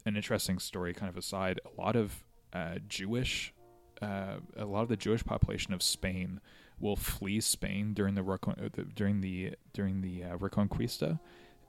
[0.06, 2.24] an interesting story, kind of aside, a lot of
[2.54, 3.54] uh, Jewish,
[4.02, 6.42] uh, a lot of the Jewish population of Spain
[6.80, 11.20] will flee Spain during the, uh, during the during the uh, Reconquista,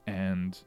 [0.06, 0.58] and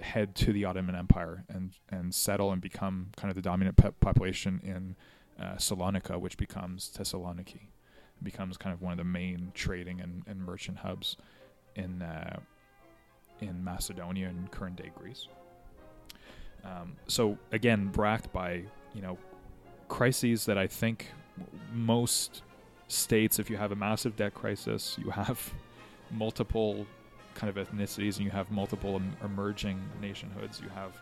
[0.00, 3.90] head to the Ottoman Empire and and settle and become kind of the dominant pe-
[4.00, 4.96] population in
[5.42, 7.68] uh, Salonika, which becomes Thessaloniki,
[8.18, 11.16] it becomes kind of one of the main trading and, and merchant hubs
[11.78, 12.38] in uh,
[13.40, 15.28] in Macedonia and current day Greece.
[16.64, 18.64] Um, so again, bracked by
[18.94, 19.16] you know
[19.88, 21.06] crises that I think
[21.72, 22.42] most
[22.88, 25.52] states, if you have a massive debt crisis, you have
[26.10, 26.86] multiple
[27.34, 30.60] kind of ethnicities, and you have multiple em- emerging nationhoods.
[30.60, 31.00] You have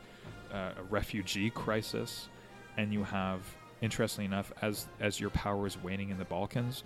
[0.52, 2.28] uh, a refugee crisis,
[2.76, 3.40] and you have,
[3.80, 6.84] interestingly enough, as as your power is waning in the Balkans,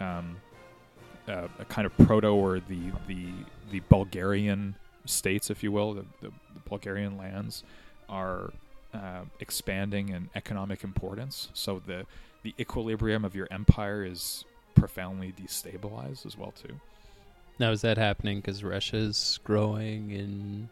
[0.00, 0.36] um,
[1.28, 3.26] uh, a kind of proto or the the
[3.70, 7.62] the Bulgarian states, if you will, the, the, the Bulgarian lands
[8.08, 8.52] are
[8.94, 11.48] uh, expanding in economic importance.
[11.52, 12.06] So the
[12.42, 16.74] the equilibrium of your empire is profoundly destabilized as well too.
[17.58, 20.68] Now is that happening because Russia is growing in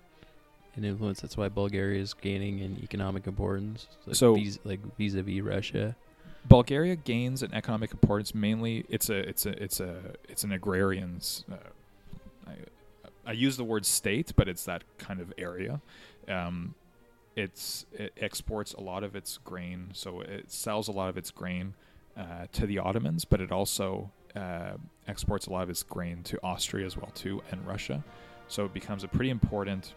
[0.76, 1.20] in influence?
[1.20, 3.88] That's why Bulgaria is gaining in economic importance.
[4.06, 5.96] Like So- vis- like vis-a-vis Russia.
[6.48, 8.84] Bulgaria gains in economic importance mainly.
[8.88, 9.96] It's a it's a it's a
[10.28, 11.44] it's an agrarian's.
[11.50, 11.56] Uh,
[12.46, 12.52] I,
[13.26, 15.80] I use the word state, but it's that kind of area.
[16.28, 16.74] Um,
[17.34, 21.30] it's it exports a lot of its grain, so it sells a lot of its
[21.30, 21.74] grain
[22.16, 24.74] uh, to the Ottomans, but it also uh,
[25.08, 28.02] exports a lot of its grain to Austria as well too, and Russia.
[28.48, 29.94] So it becomes a pretty important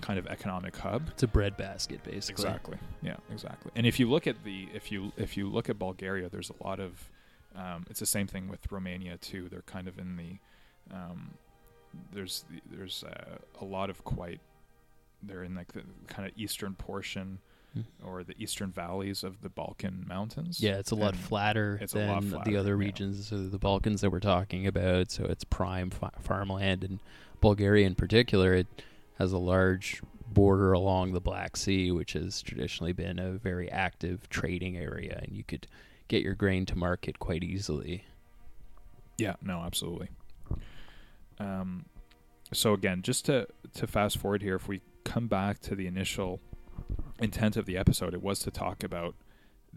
[0.00, 1.08] kind of economic hub.
[1.08, 2.44] It's a breadbasket, basically.
[2.44, 2.78] Exactly.
[3.02, 3.70] Yeah, exactly.
[3.74, 6.64] And if you look at the if you if you look at Bulgaria, there's a
[6.66, 7.08] lot of
[7.56, 9.48] um, it's the same thing with Romania too.
[9.48, 10.38] They're kind of in the
[10.94, 11.30] um,
[12.12, 14.40] there's there's uh, a lot of quite
[15.22, 17.38] they're in like the kind of eastern portion
[17.78, 17.84] Mhm.
[18.04, 20.60] or the eastern valleys of the Balkan mountains.
[20.60, 22.84] Yeah, it's a lot And flatter it's a than lot the other yeah.
[22.86, 25.12] regions of the Balkans that we're talking about.
[25.12, 26.98] So it's prime fa- farmland, and
[27.40, 28.66] Bulgaria in particular, it
[29.20, 34.26] has a large border along the Black Sea, which has traditionally been a very active
[34.30, 35.66] trading area, and you could
[36.08, 38.04] get your grain to market quite easily.
[39.18, 40.08] Yeah, no, absolutely.
[41.38, 41.84] Um,
[42.54, 46.40] so again, just to to fast forward here, if we come back to the initial
[47.18, 49.14] intent of the episode, it was to talk about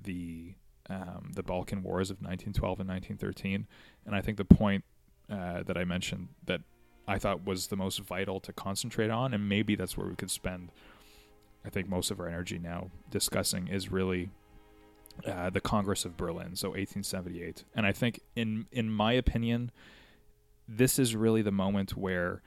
[0.02, 0.54] the
[0.90, 3.68] um, the Balkan Wars of 1912 and 1913,
[4.06, 4.86] and I think the point
[5.30, 6.62] uh, that I mentioned that
[7.08, 10.32] I thought was the most vital to concentrate on, and maybe that's where we could
[10.32, 10.72] spend,
[11.66, 14.30] I think, most of our energy now discussing is really
[15.28, 17.66] uh, the Congress of Berlin, so 1878.
[17.76, 19.72] And I think, in in my opinion,
[20.68, 22.42] this is really the moment where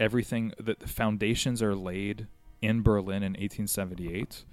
[0.00, 2.26] everything, the, the foundations are laid
[2.60, 4.44] in Berlin in 1878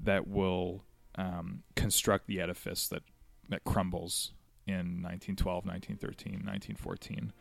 [0.00, 0.82] that will
[1.14, 3.02] um, construct the edifice that
[3.48, 4.32] that crumbles
[4.66, 7.32] in 1912, 1913, 1914.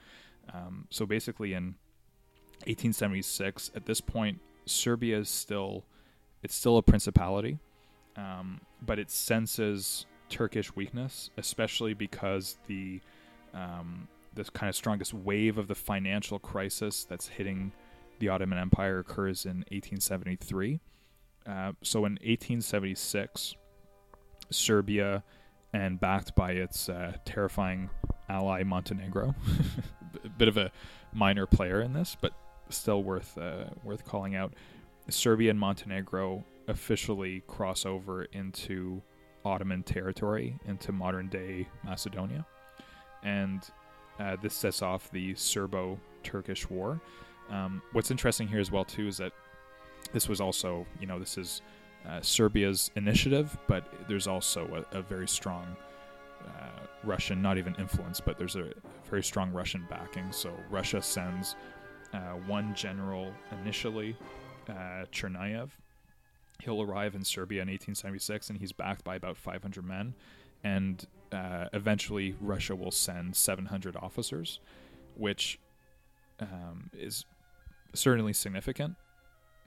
[0.54, 1.76] Um, so basically, in
[2.66, 5.86] 1876, at this point, Serbia is still
[6.44, 7.60] it's still a principality,
[8.16, 13.02] um, but it senses Turkish weakness, especially because the
[13.54, 17.72] um, the kind of strongest wave of the financial crisis that's hitting
[18.20, 20.80] the Ottoman Empire occurs in 1873.
[21.46, 23.56] Uh, so in 1876,
[24.50, 25.24] Serbia,
[25.74, 27.90] and backed by its uh, terrifying
[28.30, 29.34] ally Montenegro,
[30.38, 30.72] bit of a
[31.14, 32.34] minor player in this, but
[32.70, 34.54] still worth uh, worth calling out.
[35.10, 39.02] Serbia and Montenegro officially cross over into
[39.46, 42.46] Ottoman territory, into modern day Macedonia,
[43.24, 43.62] and
[44.20, 47.00] uh, this sets off the Serbo-Turkish War.
[47.50, 49.32] Um, what's interesting here as well too is that
[50.12, 51.62] this was also, you know, this is
[52.08, 55.76] uh, Serbia's initiative, but there's also a, a very strong
[56.46, 58.72] uh, Russian, not even influence, but there's a
[59.10, 60.32] very strong Russian backing.
[60.32, 61.56] So Russia sends
[62.14, 63.32] uh, one general
[63.62, 64.16] initially,
[64.70, 65.70] uh, Chernayev.
[66.60, 70.16] He'll arrive in Serbia in 1876, and he's backed by about 500 men.
[70.64, 74.60] And uh, eventually, Russia will send 700 officers,
[75.16, 75.60] which
[76.40, 77.26] um, is
[77.94, 78.96] certainly significant.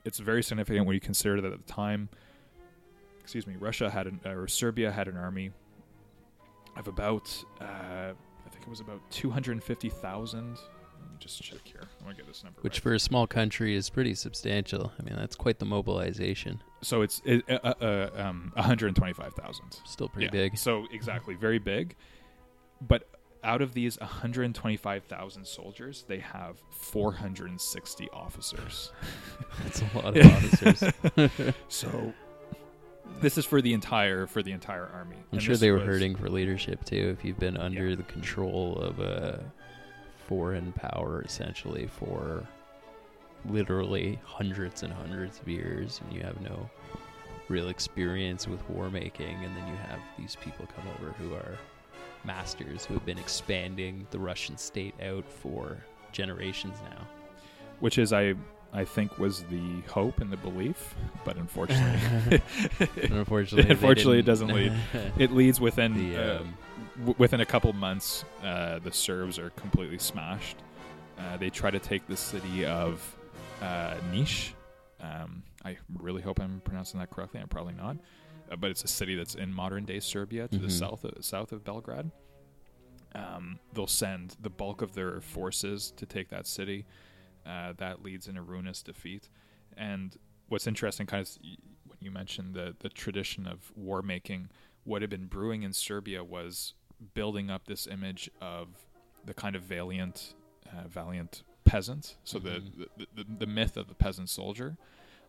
[0.04, 2.08] It's very significant when you consider that at the time,
[3.20, 5.52] excuse me, Russia had an, or Serbia had an army
[6.80, 10.48] of about, uh, I think it was about 250,000.
[10.48, 10.56] Let
[11.10, 11.82] me just check here.
[12.00, 12.82] I want to get this number Which right.
[12.82, 14.92] for a small country is pretty substantial.
[14.98, 16.62] I mean, that's quite the mobilization.
[16.82, 19.80] so it's it, uh, uh, um, 125,000.
[19.84, 20.30] Still pretty Yeah.
[20.32, 20.58] big.
[20.58, 21.94] So exactly, very big.
[22.80, 23.08] But
[23.42, 28.92] out of these 125,000 soldiers, they have 460 officers.
[29.62, 31.54] That's a lot of officers.
[31.68, 32.12] So
[33.20, 35.16] this is for the entire for the entire army.
[35.16, 37.14] I'm And sure they were was- hurting for leadership too.
[37.18, 37.96] If you've been under Yeah.
[37.96, 39.42] the control of a
[40.28, 42.46] foreign power, essentially for
[43.48, 46.68] literally hundreds and hundreds of years, and you have no
[47.48, 51.58] real experience with war making, and then you have these people come over who are
[52.24, 55.78] masters who have been expanding the Russian state out for
[56.12, 57.06] generations now.
[57.80, 58.34] which is I
[58.72, 60.94] I think was the hope and the belief,
[61.24, 62.40] but unfortunately
[63.10, 64.72] unfortunately, Unfortunately, it doesn't lead.
[65.18, 66.54] it leads within the uh, um,
[66.98, 70.56] w- within a couple months, uh, the Serbs are completely smashed.
[71.18, 73.16] Uh, they try to take the city of
[73.60, 74.52] uh, Niš.
[75.00, 77.40] Um, I really hope I'm pronouncing that correctly.
[77.40, 77.96] I'm probably not,
[78.52, 80.78] uh, but it's a city that's in modern day Serbia to the Mhm.
[80.78, 82.10] south of, south of Belgrade.
[83.14, 86.86] Um, they'll send the bulk of their forces to take that city.
[87.46, 89.28] Uh, that leads in a ruinous defeat.
[89.76, 90.16] And
[90.48, 91.36] what's interesting, kind of,
[91.86, 94.48] when you mentioned the the tradition of war making,
[94.84, 96.74] what had been brewing in Serbia was
[97.14, 98.68] building up this image of
[99.24, 100.34] the kind of valiant,
[100.68, 102.16] uh, valiant peasant.
[102.24, 102.42] So Mhm.
[102.42, 104.76] the, the, the the myth of the peasant soldier,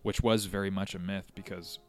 [0.02, 1.80] which was very much a myth because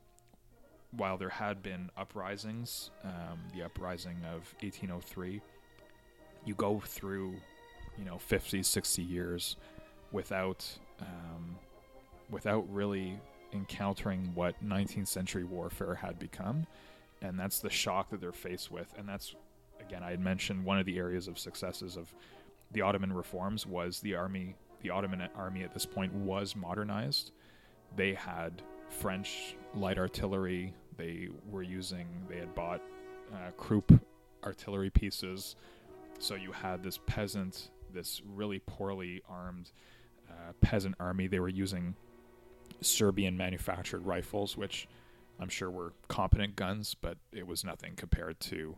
[0.90, 5.40] while there had been uprisings, um, the uprising of 1803,
[6.44, 7.34] you go through,
[7.96, 9.56] you know, 50, 60 years
[10.12, 10.66] without
[11.00, 11.56] um,
[12.30, 13.18] without really
[13.52, 16.66] encountering what 19th century warfare had become.
[17.20, 18.92] And that's the shock that they're faced with.
[18.96, 19.34] And that's
[19.80, 22.14] again i had mentioned one of the areas of successes of
[22.70, 27.30] the ottoman reforms was the army the ottoman army at this point was modernized.
[27.96, 30.74] They had french light artillery.
[30.96, 32.82] They were using they had bought
[33.32, 33.92] uh, Krupp
[34.44, 35.56] artillery pieces.
[36.18, 39.70] So you had this peasant this really poorly armed
[40.42, 41.94] uh, peasant army they were using
[42.80, 44.88] serbian manufactured rifles which
[45.42, 48.76] I'm sure were competent guns, but it was nothing compared to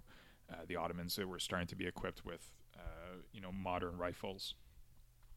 [0.51, 4.55] uh, the Ottomans that were starting to be equipped with, uh, you know, modern rifles,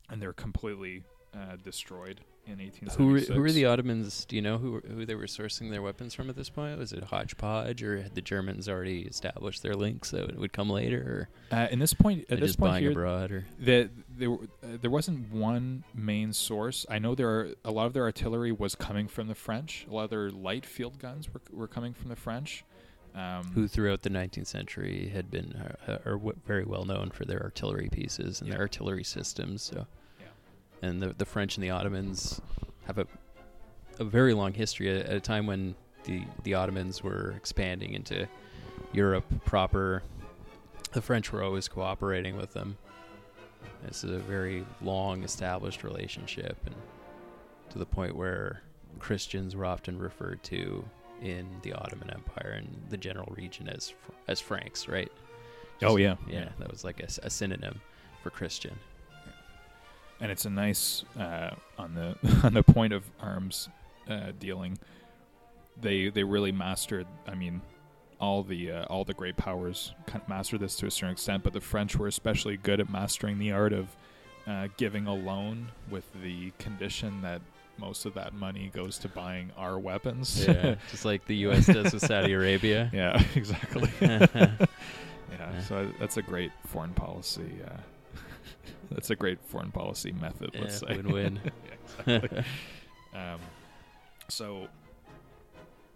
[0.09, 1.03] and they're completely
[1.33, 2.95] uh, destroyed in 1876.
[2.95, 4.25] Who were, who were the Ottomans?
[4.25, 6.77] Do you know who who they were sourcing their weapons from at this point?
[6.79, 10.69] Was it hodgepodge, or had the Germans already established their links so it would come
[10.69, 13.31] later, or uh, in this point, at this point here, abroad?
[13.31, 14.37] Or the, there uh,
[14.81, 16.85] there wasn't one main source.
[16.89, 19.85] I know there are a lot of their artillery was coming from the French.
[19.89, 22.63] A lot of their light field guns were were coming from the French.
[23.15, 25.53] Um, who throughout the 19th century had been
[25.87, 28.53] uh, are w- very well known for their artillery pieces and Yeah.
[28.55, 29.63] their artillery systems.
[29.63, 29.87] So.
[30.81, 32.41] And the the French and the Ottomans
[32.85, 33.07] have a
[33.99, 38.27] a very long history at, at a time when the the Ottomans were expanding into
[38.93, 40.03] Europe proper.
[40.93, 42.77] The French were always cooperating with them.
[43.83, 46.75] This is a very long established relationship, and
[47.69, 48.61] to the point where
[48.99, 50.83] Christians were often referred to
[51.21, 53.93] in the Ottoman Empire and the general region as
[54.27, 55.11] as Franks, right?
[55.81, 57.81] Oh yeah, yeah, that was like a synonym
[58.23, 58.77] for Christian.
[60.19, 63.69] And it's a nice uh, on the on the point of arms
[64.09, 64.77] uh, dealing.
[65.79, 67.07] They they really mastered.
[67.27, 67.61] I mean,
[68.19, 71.43] all the uh, all the great powers kind of mastered this to a certain extent,
[71.43, 73.87] but the French were especially good at mastering the art of
[74.47, 77.41] uh, giving a loan with the condition that
[77.77, 80.45] most of that money goes to buying our weapons.
[80.47, 81.67] Yeah, just like the U.S.
[81.67, 82.89] does with Saudi Arabia.
[82.93, 83.89] yeah, exactly.
[84.01, 87.59] yeah, so that's a great foreign policy.
[87.63, 87.77] Uh,
[88.91, 90.51] that's a great foreign policy method.
[90.59, 91.39] let's say win-win.
[92.07, 92.43] yeah, exactly.
[93.13, 93.39] um,
[94.29, 94.67] so,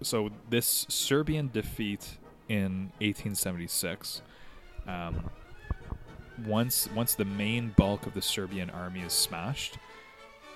[0.02, 2.18] so this Serbian defeat
[2.50, 4.22] in 1876.
[4.88, 5.30] Um,
[6.46, 9.78] once once the main bulk of the Serbian army is smashed,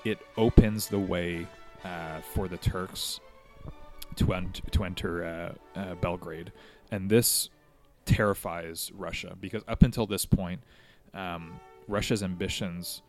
[0.03, 1.47] it opens the way
[1.83, 3.19] uh, for the Turks
[4.15, 6.51] to ent- to enter uh, uh, Belgrade,
[6.91, 7.49] and this
[8.05, 10.61] terrifies Russia because up until this point,
[11.13, 13.01] um, Russia's ambitions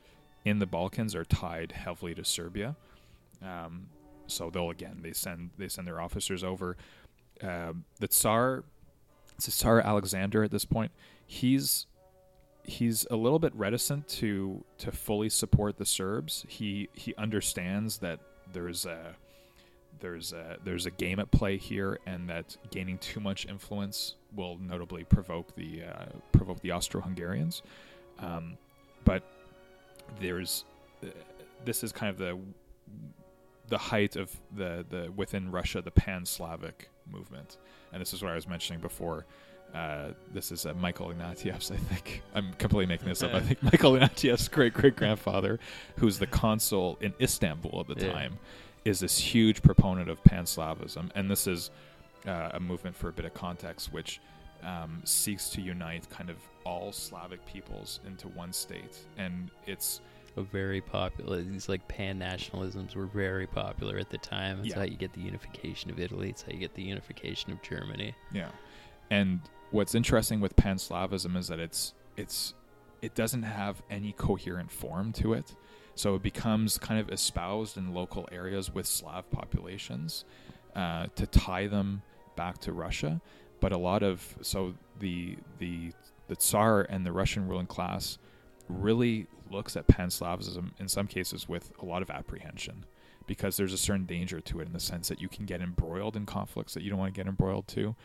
[0.44, 2.76] in the Balkans are tied heavily to Serbia.
[3.42, 3.88] Um,
[4.26, 6.76] so they'll again they send they send their officers over.
[7.42, 8.64] Um, the Tsar,
[9.36, 10.92] it's Tsar Alexander at this point.
[11.26, 11.86] He's
[12.64, 16.44] he's a little bit reticent to to fully support the Serbs.
[16.48, 18.20] He he understands that
[18.52, 19.16] there's a
[20.00, 24.58] there's a there's a game at play here, and that gaining too much influence will
[24.58, 27.62] notably provoke the uh, provoke the Austro-Hungarians.
[28.18, 28.58] Um,
[29.06, 29.22] but
[30.20, 30.64] there's
[31.02, 31.06] uh,
[31.64, 32.38] this is kind of the
[33.68, 37.56] the height of the the within Russia the Pan-Slavic movement,
[37.92, 39.24] and this is what I was mentioning before.
[39.74, 42.22] Uh, this is uh, Michael Ignatieff's, I think.
[42.34, 43.34] I'm completely making this up.
[43.34, 45.58] I think Michael Ignatieff's great great grandfather,
[45.98, 48.12] who's the consul in Istanbul at the Yeah.
[48.12, 48.38] time,
[48.84, 51.70] is this huge proponent of Pan-Slavism, and this is
[52.26, 54.20] uh, a movement for a bit of context, which
[54.62, 60.00] um, seeks to unite kind of all Slavic peoples into one state, and it's
[60.36, 61.40] a very popular.
[61.42, 64.58] These like pan nationalisms were very popular at the time.
[64.60, 64.76] It's Yeah.
[64.78, 66.28] how you get the unification of Italy.
[66.30, 68.14] It's how you get the unification of Germany.
[68.32, 68.50] Yeah.
[69.10, 69.40] And
[69.70, 72.54] what's interesting with Pan-Slavism is that it's it's
[73.02, 75.54] it doesn't have any coherent form to it.
[75.94, 80.24] So it becomes kind of espoused in local areas with Slav populations
[80.74, 82.02] uh, to tie them
[82.36, 83.20] back to Russia.
[83.66, 85.90] But a lot of so the the
[86.28, 88.16] the Tsar and the Russian ruling class
[88.68, 92.84] really looks at Pan-Slavism in some cases with a lot of apprehension
[93.26, 96.14] because there's a certain danger to it in the sense that you can get embroiled
[96.14, 97.96] in conflicts that you don't want to get embroiled to.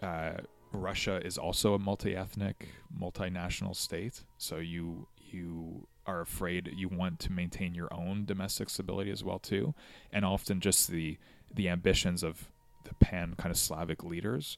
[0.00, 0.32] Uh,
[0.72, 7.30] Russia is also a multi-ethnic, multinational state, so you you are afraid you want to
[7.30, 9.74] maintain your own domestic stability as well too,
[10.10, 11.18] and often just the
[11.54, 12.48] the ambitions of
[12.84, 14.56] the pan kind of Slavic leaders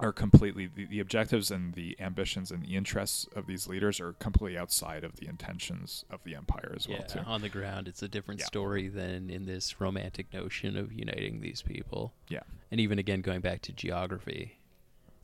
[0.00, 4.12] are completely the, the objectives and the ambitions and the interests of these leaders are
[4.14, 7.18] completely outside of the intentions of the empire as well yeah, too.
[7.26, 8.46] on the ground, it's a different Yeah.
[8.46, 12.12] story than in this romantic notion of uniting these people.
[12.28, 12.42] Yeah.
[12.70, 14.58] and even again going back to geography,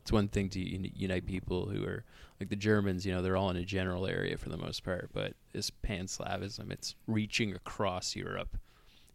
[0.01, 2.03] it's one thing to uni- unite people who are
[2.39, 3.05] like the Germans.
[3.05, 6.69] You know, they're all in a general area for the most part, but this pan-Slavism,
[6.71, 8.57] it's reaching across Europe.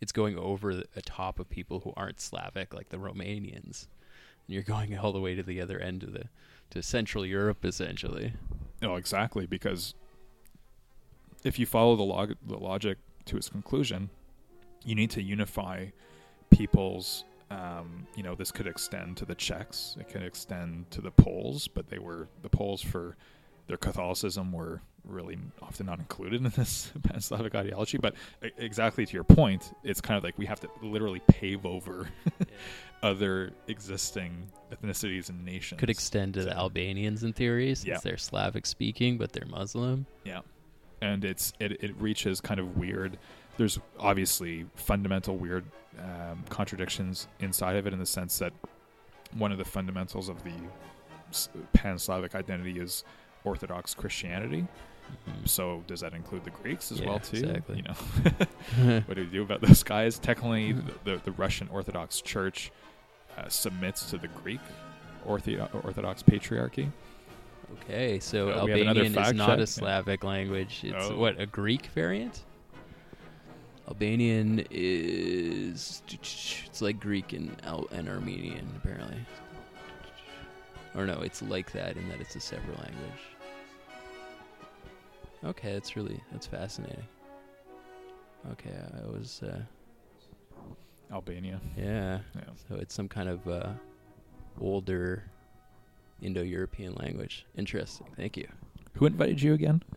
[0.00, 3.86] It's going over the top of people who aren't Slavic, like the Romanians,
[4.52, 6.24] you're going all the way to the other end of the
[6.70, 8.34] to Central Europe, essentially.
[8.80, 9.46] No, exactly.
[9.46, 9.94] Because
[11.44, 14.10] if you follow the log- the logic to its conclusion,
[14.84, 15.86] you need to unify
[16.50, 17.24] people's.
[17.50, 19.96] Um, you know, this could extend to the Czechs.
[19.98, 23.16] It could extend to the Poles, but they were the Poles for
[23.70, 27.98] their Catholicism were really often not included in this pan-Slavic ideology.
[27.98, 28.14] But
[28.58, 32.08] exactly to your point, it's kind of like we have to literally pave over
[33.04, 35.78] other existing ethnicities and nations.
[35.78, 37.98] Could extend to the Albanians in theory, since Yeah.
[38.02, 40.04] they're Slavic speaking, but they're Muslim.
[40.24, 40.40] Yeah,
[41.00, 43.18] and it's it, it reaches kind of weird.
[43.56, 45.64] There's obviously fundamental weird
[46.00, 48.52] um, contradictions inside of it in the sense that
[49.34, 50.52] one of the fundamentals of the
[51.72, 53.04] pan-Slavic identity is
[53.44, 54.66] Orthodox Christianity.
[55.28, 55.48] Mhm.
[55.48, 57.38] So does that include the Greeks as Yeah, well too?
[57.38, 57.76] exactly.
[57.78, 60.18] You know, what do we do about those guys?
[60.18, 62.70] Technically, the, the, the Russian Orthodox Church
[63.36, 64.60] uh, submits to the Greek
[65.26, 66.88] Ortho- Orthodox Patriarchy.
[67.84, 69.66] Okay, so Uh, we have another Albanian is not a.
[69.66, 70.80] Slavic language.
[70.84, 71.16] It's Oh.
[71.16, 72.44] what a Greek variant.
[73.88, 79.16] Albanian is it's like Greek and Al- and Armenian apparently.
[80.94, 83.22] Or no, it's like that in that it's a separate language.
[85.44, 87.06] Okay, that's really that's fascinating.
[88.52, 89.60] Okay, I was uh,
[91.12, 91.60] Albania.
[91.76, 92.20] yeah.
[92.34, 92.42] Yeah.
[92.68, 93.72] So it's some kind of uh,
[94.60, 95.24] older
[96.22, 97.46] Indo-European language.
[97.56, 98.06] Interesting.
[98.16, 98.48] Thank you.
[98.94, 99.82] Who invited you again?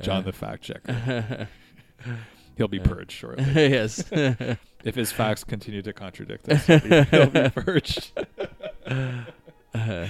[0.00, 1.48] John the fact checker.
[2.56, 3.44] He'll be purged shortly.
[3.54, 4.04] yes.
[4.84, 8.10] If his facts continue to contradict us, he'll be, he'll be purged.
[8.84, 10.08] Uh,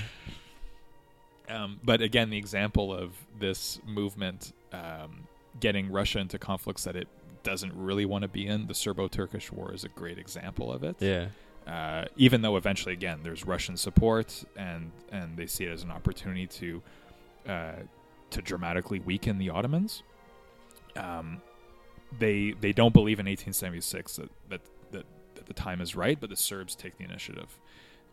[1.48, 5.26] Um, but again, the example of this movement um,
[5.60, 7.08] getting Russia into conflicts that it
[7.42, 10.96] doesn't really want to be in, the Serbo-Turkish War is a great example of it.
[11.00, 11.26] yeah.
[11.66, 15.92] Uh, even though eventually, again, there's Russian support, and and they see it as an
[15.92, 16.82] opportunity to
[17.46, 17.72] uh,
[18.30, 20.02] to dramatically weaken the Ottomans.
[20.96, 21.40] Um,
[22.18, 24.60] they they don't believe in 1876 that that,
[24.92, 25.04] that
[25.34, 27.58] that the time is right, but the Serbs take the initiative,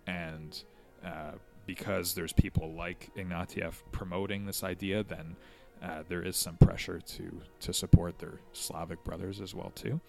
[0.07, 0.63] and
[1.05, 1.31] uh,
[1.65, 5.35] because there's people like Ignatieff promoting this idea, then
[5.83, 9.99] uh, there is some pressure to to support their Slavic brothers as well too.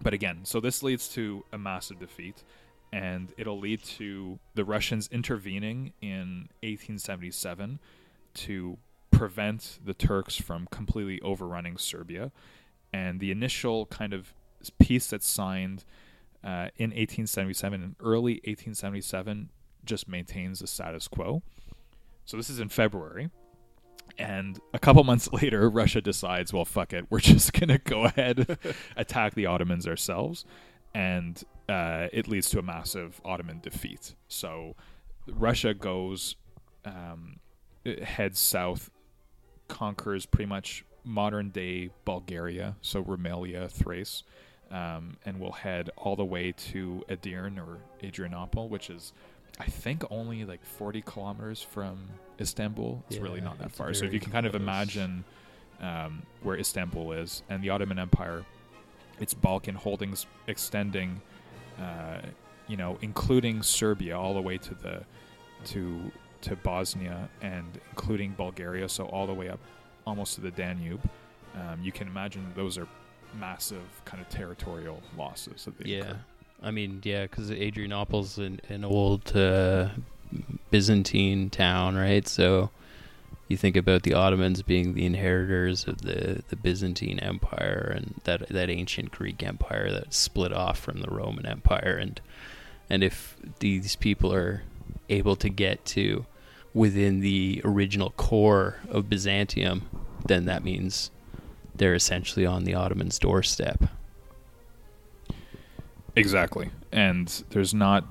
[0.00, 2.44] But again, so this leads to a massive defeat,
[2.92, 7.80] and it'll lead to the Russians intervening in 1877
[8.34, 8.78] to
[9.10, 12.30] prevent the Turks from completely overrunning Serbia.
[12.92, 14.34] And the initial kind of
[14.78, 15.84] peace that's signed
[16.44, 19.50] uh, in 1877, in early 1877,
[19.84, 21.42] just maintains the status quo.
[22.24, 23.30] So this is in February.
[24.18, 28.04] And a couple months later, Russia decides, well, fuck it, we're just going to go
[28.04, 28.58] ahead,
[28.96, 30.44] attack the Ottomans ourselves.
[30.94, 34.14] And uh, it leads to a massive Ottoman defeat.
[34.28, 34.74] So
[35.26, 36.36] Russia goes,
[36.84, 37.40] um,
[38.02, 38.90] heads south,
[39.68, 44.22] conquers pretty much modern day Bulgaria, so Rumelia, Thrace,
[44.70, 49.14] um, and will head all the way to Edirne or Adrianople, which is,
[49.58, 53.02] I think, only like 40 kilometers from Istanbul.
[53.08, 53.94] It's really not that far.
[53.94, 55.24] So if you can kind of imagine
[55.80, 58.44] um, where Istanbul is and the Ottoman Empire,
[59.18, 61.22] its Balkan holdings extending,
[61.80, 62.20] uh,
[62.68, 65.04] you know, including Serbia all the way to the
[65.64, 69.58] to to Bosnia and including Bulgaria, so all the way up
[70.08, 71.02] almost to the Danube.
[71.54, 72.88] Um, you can imagine those are
[73.38, 76.14] massive kind of territorial losses that they Yeah.
[76.62, 79.90] I mean, yeah, because Adrianople's an, an old uh,
[80.70, 82.26] Byzantine town, right?
[82.26, 82.70] So
[83.46, 88.48] you think about the Ottomans being the inheritors of the, the Byzantine Empire and that
[88.48, 92.20] that ancient Greek Empire that split off from the Roman Empire, and
[92.90, 94.62] and if these people are
[95.08, 96.26] able to get to
[96.74, 99.88] within the original core of Byzantium,
[100.26, 101.10] then that means
[101.74, 103.84] they're essentially on the Ottomans' doorstep.
[106.16, 108.04] Exactly, and there's not.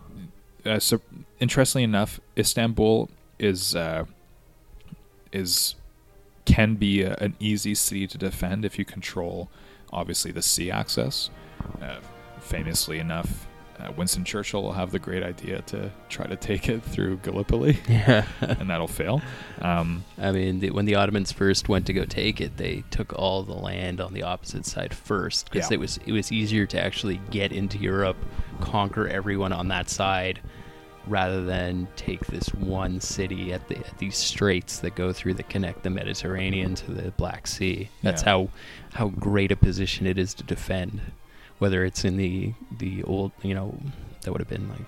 [0.65, 1.01] Uh, so,
[1.39, 4.05] interestingly enough, Istanbul is uh,
[5.31, 5.75] is
[6.45, 9.49] can be a, an easy city to defend if you control,
[9.91, 11.29] obviously, the sea access.
[11.81, 11.97] Uh,
[12.39, 13.46] famously enough,
[13.79, 17.79] uh, Winston Churchill will have the great idea to try to take it through Gallipoli,
[17.89, 18.25] Yeah.
[18.41, 19.21] and that'll fail.
[19.61, 23.13] Um, I mean, the, when the Ottomans first went to go take it, they took
[23.13, 25.75] all the land on the opposite side first because Yeah.
[25.75, 28.17] it was it was easier to actually get into Europe,
[28.61, 30.39] conquer everyone on that side,
[31.05, 35.49] rather than take this one city at the at these straits that go through that
[35.49, 37.89] connect the Mediterranean to the Black Sea.
[38.01, 38.29] That's Yeah.
[38.29, 38.49] how
[38.93, 40.99] how great a position it is to defend,
[41.59, 43.77] whether it's in the the old you know
[44.21, 44.87] that would have been like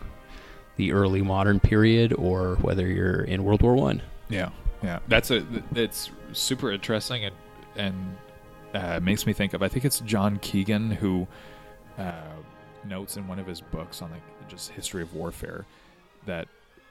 [0.76, 4.01] the early modern period or whether you're in World War One.
[4.30, 4.49] Yeah,
[4.82, 4.99] yeah.
[5.07, 5.45] That's a.
[5.76, 7.36] It's super interesting and
[7.76, 8.17] and
[8.74, 9.61] uh, makes me think of.
[9.61, 11.28] I think it's John Keegan who
[11.97, 12.13] uh,
[12.86, 15.65] notes in one of his books on like just history of warfare
[16.26, 16.47] that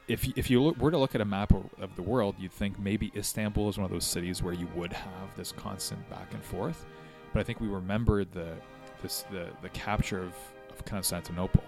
[0.07, 2.79] if if you look, were to look at a map of the world, you'd think
[2.79, 6.43] maybe Istanbul is one of those cities where you would have this constant back and
[6.43, 6.87] forth.
[7.33, 8.55] But I think we remember the
[9.03, 10.35] this the the capture of,
[10.71, 11.65] of Constantinople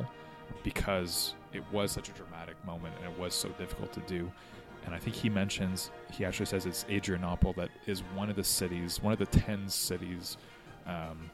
[0.63, 4.31] because it was such a dramatic moment and it was so difficult to do.
[4.87, 8.45] And I think he mentions he actually says it's Adrianople that is one of the
[8.45, 10.37] cities, one of the ten cities,
[10.87, 11.31] um,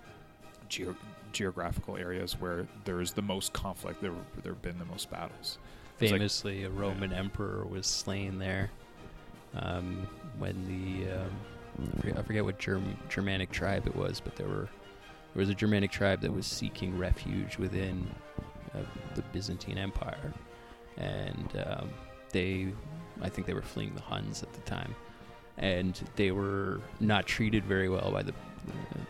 [0.68, 0.97] geo-
[1.32, 4.01] geographical areas where there is the most conflict.
[4.03, 5.59] There there have been the most battles.
[6.01, 8.70] It's like- Famously, a Roman emperor was slain there
[9.55, 10.07] um,
[10.38, 11.30] when the um,
[11.97, 14.68] I forget- I forget what Germ- Germanic tribe it was, but there were
[15.37, 18.11] there was a Germanic tribe that was seeking refuge within
[18.74, 18.78] uh,
[19.14, 20.32] the Byzantine Empire,
[20.97, 21.91] and um,
[22.32, 22.68] they
[23.20, 24.95] I think they were fleeing the Huns at the time,
[25.59, 28.32] and they were not treated very well by the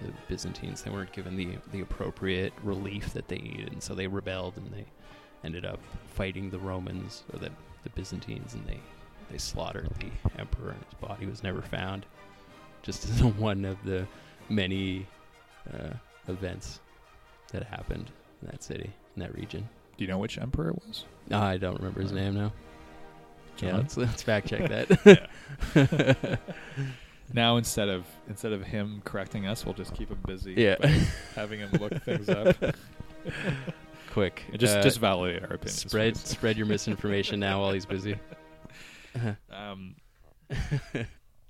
[0.02, 0.82] the Byzantines.
[0.82, 4.68] They weren't given the the appropriate relief that they needed, and so they rebelled and
[4.72, 4.86] they
[5.44, 7.50] ended up fighting the Romans or the,
[7.84, 8.80] the Byzantines, and they
[9.30, 12.04] they slaughtered the emperor, and his body was never found.
[12.82, 14.08] Just as one of the
[14.48, 15.06] many
[15.72, 15.92] uh,
[16.28, 16.80] events
[17.52, 18.10] that happened
[18.42, 19.68] in that city, in that region.
[19.96, 21.04] Do you know which emperor it was?
[21.32, 22.52] Ah, I don't remember his name now.
[23.58, 24.68] Yeah, let's, let's fact check
[25.74, 26.38] that.
[27.32, 30.54] Now instead of instead of him correcting us, we'll just keep him busy.
[30.56, 30.76] Yeah.
[30.80, 30.88] by
[31.34, 32.54] having him look things up.
[34.12, 35.80] Quick, And just uh, just validate our opinions.
[35.80, 36.28] spread please.
[36.28, 38.14] spread your misinformation now while he's busy.
[39.50, 39.96] Um,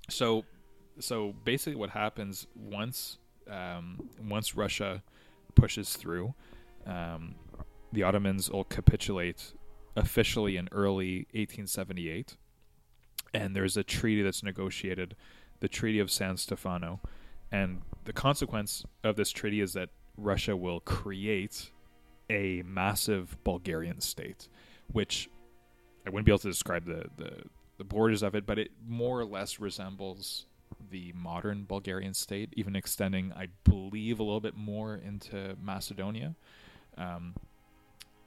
[0.09, 0.45] so
[0.99, 3.19] so basically what happens once
[3.49, 5.03] um, once Russia
[5.55, 6.33] pushes through
[6.85, 7.35] um,
[7.91, 9.53] the Ottomans will capitulate
[9.95, 12.37] officially in early 1878
[13.33, 15.15] and there's a treaty that's negotiated
[15.59, 17.01] the Treaty of San Stefano.
[17.51, 21.71] And the consequence of this treaty is that Russia will create
[22.29, 24.49] a massive Bulgarian state
[24.91, 25.29] which
[26.05, 27.43] I wouldn't be able to describe the, the
[27.77, 30.47] the borders of it, but it more or less resembles
[30.89, 36.35] the modern Bulgarian state, even extending, I believe, a little bit more into Macedonia.
[36.97, 37.35] Um,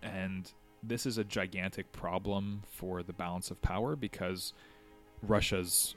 [0.02, 0.50] and
[0.82, 4.52] this is a gigantic problem for the balance of power because
[5.22, 5.94] Russia's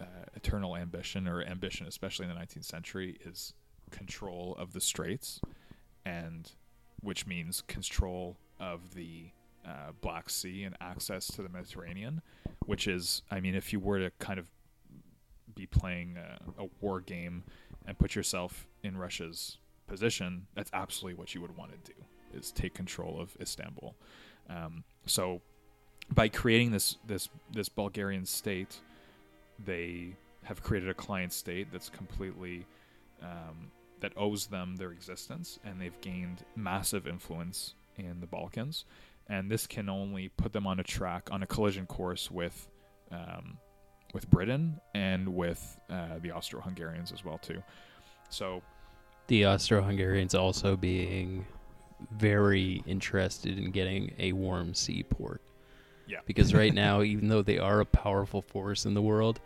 [0.00, 0.04] uh,
[0.34, 3.54] eternal ambition, or ambition, especially in the 19th century, is
[3.90, 5.40] control of the straits,
[6.04, 6.52] and
[7.00, 9.26] which means control of the
[9.66, 12.22] uh, Black Sea and access to the Mediterranean,
[12.66, 14.50] which is, I mean, if you were to kind of
[15.54, 17.44] be playing a, a war game
[17.86, 21.98] and put yourself in Russia's position, that's absolutely what you would want to do:
[22.36, 23.94] is take control of Istanbul.
[24.48, 25.40] Um, so,
[26.12, 28.80] by creating this this this Bulgarian state,
[29.64, 32.66] they have created a client state that's completely
[33.22, 38.84] um, that owes them their existence, and they've gained massive influence in the Balkans.
[39.28, 42.68] And this can only put them on a track, on a collision course with
[43.10, 43.56] um,
[44.14, 47.62] with Britain and with uh, the Austro-Hungarians as well too.
[48.30, 48.62] So
[49.26, 51.44] The Austro-Hungarians also being
[52.12, 55.42] very interested in getting a warm seaport.
[56.06, 56.20] Yeah.
[56.26, 59.40] Because right now, even though they are a powerful force in the world,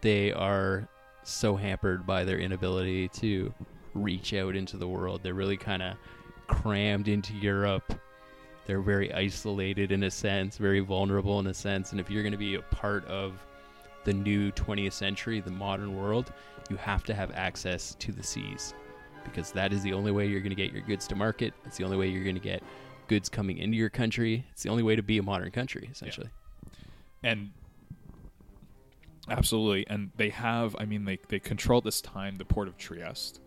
[0.00, 0.88] they are
[1.24, 3.52] so hampered by their inability to
[3.94, 5.22] reach out into the world.
[5.22, 5.96] They're really kind of
[6.46, 7.98] crammed into Europe.
[8.66, 11.92] They're very isolated in a sense, very vulnerable in a sense.
[11.92, 13.32] And if you're going to be a part of
[14.06, 16.32] the new 20th century, the modern world,
[16.70, 18.72] you have to have access to the seas
[19.24, 21.52] because that is the only way you're going to get your goods to market.
[21.66, 22.62] It's the only way you're going to get
[23.08, 24.46] goods coming into your country.
[24.52, 26.30] It's the only way to be a modern country, essentially.
[27.22, 27.50] and
[29.28, 32.78] absolutely and they have i mean they, they control at this time the port of
[32.78, 33.40] trieste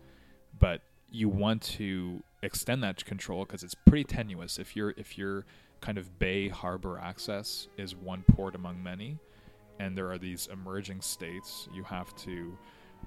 [0.58, 5.46] but you want to extend that control because it's pretty tenuous if you're if your
[5.80, 9.18] kind of bay harbor access is one port among many
[9.80, 12.56] and there are these emerging states you have to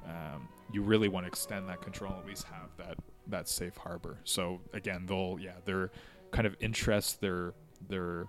[0.05, 2.97] um, you really want to extend that control at least have that
[3.27, 5.91] that safe harbor so again they'll yeah their
[6.31, 7.53] kind of interest their
[7.87, 8.25] their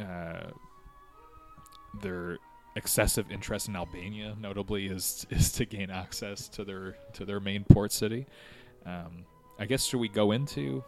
[0.00, 0.50] uh,
[2.00, 2.38] their
[2.76, 7.64] excessive interest in Albania, notably, is is to gain access to their to their main
[7.64, 8.26] port city.
[8.86, 9.24] Um,
[9.58, 10.82] I guess should we go into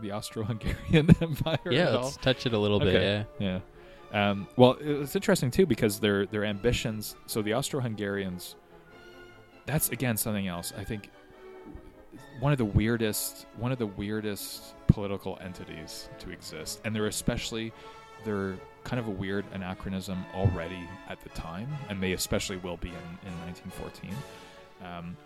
[0.00, 1.58] the Austro-Hungarian Empire?
[1.70, 2.94] Yeah, let's touch it a little bit.
[2.94, 3.24] Yeah.
[3.38, 3.60] Yeah.
[4.12, 7.16] Um, well, it's interesting too because their their ambitions.
[7.26, 8.56] So the Austro-Hungarians.
[9.64, 10.72] That's again something else.
[10.76, 11.10] I think
[12.40, 17.72] one of the weirdest one of the weirdest political entities to exist, and they're especially
[18.24, 22.88] they're kind of a weird anachronism already at the time, and they especially will be
[22.88, 22.94] in,
[23.28, 24.14] in 1914.
[24.84, 25.16] Um,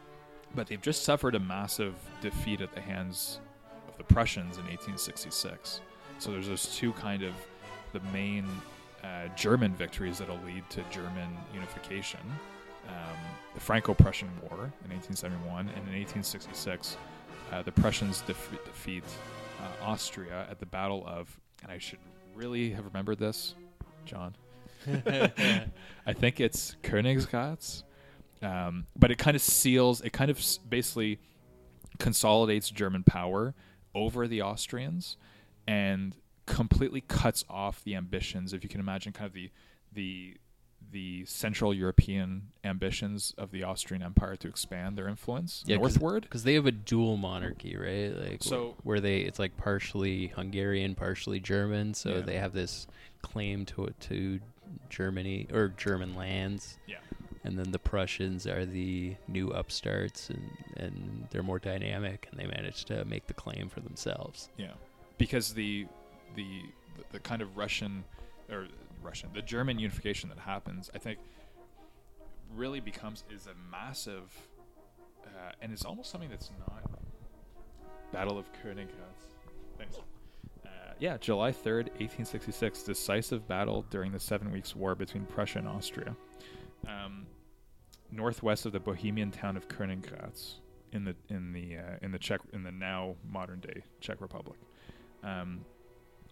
[0.55, 3.41] but they've just suffered a massive defeat at the hands
[3.89, 5.81] of the Prussians in 1866.
[6.19, 7.35] So there's those two kind of
[7.93, 8.47] the main
[9.05, 12.21] uh, German victories that'll lead to German unification.
[12.89, 13.17] Um,
[13.55, 16.97] the Franco-Prussian War in 1871, and in 1866,
[17.53, 19.05] uh, the Prussians def- defeat
[19.61, 21.99] uh, Austria at the Battle of, and I should
[22.35, 23.55] really have remembered this,
[24.05, 24.35] John.
[24.87, 27.83] I think it's Königsgrätz,
[28.43, 30.01] um, but it kind of seals.
[30.01, 31.19] It kind of s- basically
[31.99, 33.55] consolidates German power
[33.95, 35.17] over the Austrians
[35.67, 36.15] and
[36.47, 38.53] completely cuts off the ambitions.
[38.53, 39.51] If you can imagine, kind of the
[39.93, 40.37] the
[40.93, 46.23] the Central European ambitions of the Austrian Empire to expand their influence Yeah, northward.
[46.23, 48.17] Because they have a dual monarchy, right?
[48.17, 51.95] Like So- where they it's like partially Hungarian, partially German.
[51.95, 52.21] So Yeah.
[52.21, 52.87] they have this
[53.23, 54.41] claim to to
[54.89, 56.79] Germany or German lands.
[56.87, 56.99] Yeah.
[57.43, 62.47] And then the Prussians are the new upstarts, and and they're more dynamic, and they
[62.47, 64.51] manage to make the claim for themselves.
[64.57, 64.75] Yeah,
[65.19, 65.87] because the
[66.37, 66.63] the
[67.11, 68.05] the kind of Russian
[68.51, 68.69] or
[69.03, 71.19] Russian the German unification that happens, I think,
[72.55, 74.33] really becomes is a massive,
[75.25, 76.83] uh, and it's almost something that's not
[78.13, 79.35] Battle of Königgrätz.
[79.77, 79.99] Thanks.
[80.65, 80.69] Uh,
[81.01, 85.59] yeah, July third, eighteen sixty six, decisive battle during the Seven Weeks' War between Prussia
[85.59, 86.15] and Austria.
[86.87, 87.27] Um,
[88.13, 90.55] northwest of the Bohemian town of Königgrätz
[90.93, 94.59] in the in the uh, in the Czech in the now modern day Czech Republic.
[95.25, 95.65] Um,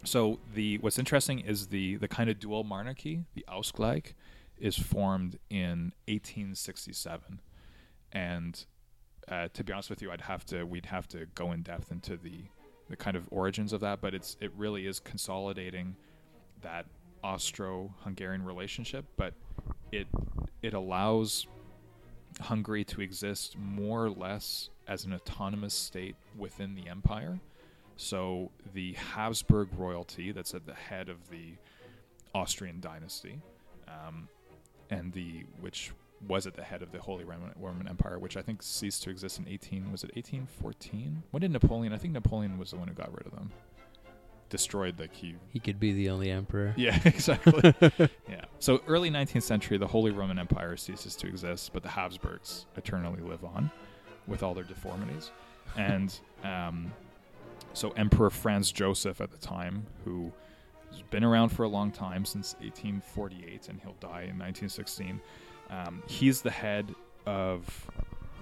[0.05, 4.15] so the what's interesting is the the kind of dual monarchy, the Ausgleich,
[4.59, 7.41] is formed in 1867,
[8.13, 8.65] and
[9.29, 11.91] uh, to be honest with you, I'd have to we'd have to go in depth
[11.91, 12.45] into the
[12.89, 15.97] the kind of origins of that, but it's it really is consolidating
[16.63, 16.87] that
[17.23, 19.35] Austro-Hungarian relationship, but
[19.93, 20.07] it
[20.63, 21.47] it allows
[22.41, 27.39] Hungary to exist more or less as an autonomous state within the empire.
[27.97, 31.55] So the Habsburg royalty that's at the head of the
[32.35, 33.41] Austrian dynasty,
[33.89, 34.29] um,
[34.91, 35.93] and the which
[36.27, 39.11] was at the head of the Holy Roman, Roman Empire, which I think ceased to
[39.11, 41.23] exist in 18 was it 1814?
[41.31, 41.93] When did Napoleon?
[41.93, 43.51] I think Napoleon was the one who got rid of them,
[44.49, 45.35] destroyed the key.
[45.51, 46.75] He could be the only emperor.
[46.79, 47.75] Yeah, exactly.
[48.29, 48.45] yeah.
[48.59, 53.21] So early 19th century, the Holy Roman Empire ceases to exist, but the Habsburgs eternally
[53.21, 53.71] live on,
[54.27, 55.31] with all their deformities,
[55.77, 56.93] and um,
[57.75, 60.33] so Emperor Franz Joseph at the time, who
[60.91, 65.21] has been around for a long time since 1848, and he'll die in 1916.
[65.71, 66.95] Um, he's the head
[67.27, 67.91] of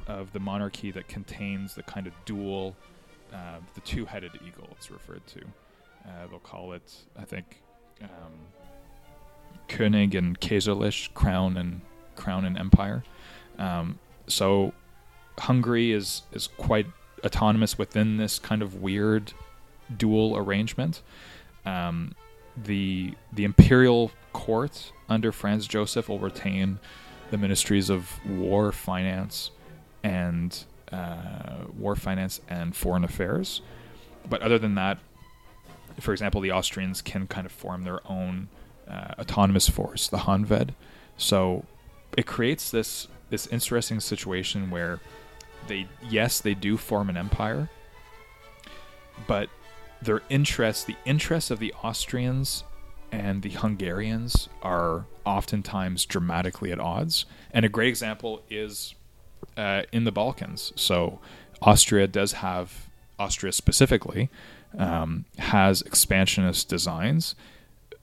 [0.09, 2.77] of the monarchy that contains the kind of dual,
[3.33, 4.69] uh, the two-headed eagle.
[4.73, 5.41] It's referred to.
[6.05, 7.63] Uh, they'll call it, I think,
[8.03, 8.33] um,
[9.69, 11.81] König and Kaiserlich, crown and
[12.17, 13.05] crown and empire.
[13.59, 14.73] Um, so
[15.39, 16.87] Hungary is is quite
[17.25, 19.33] autonomous within this kind of weird
[19.97, 21.03] dual arrangement.
[21.65, 22.15] Um,
[22.57, 26.79] the the imperial court under Franz Joseph will retain
[27.31, 29.51] the ministries of war, finance,
[30.03, 33.63] and uh, war, finance, and foreign affairs.
[34.29, 34.99] But other than that,
[36.01, 38.49] for example, the Austrians can kind of form their own
[38.89, 40.71] uh, autonomous force, the Honvéd.
[41.17, 41.65] So
[42.17, 45.01] it creates this this interesting situation where
[45.69, 47.71] they yes they do form an empire,
[49.27, 49.49] but
[50.01, 52.65] their interests, the interests of the Austrians
[53.11, 57.27] and the Hungarians are oftentimes dramatically at odds.
[57.53, 58.95] And a great example is
[59.57, 60.73] uh, in the Balkans.
[60.77, 61.21] So
[61.61, 62.89] Austria does have
[63.19, 64.31] Austria specifically
[64.79, 67.35] um, has expansionist designs,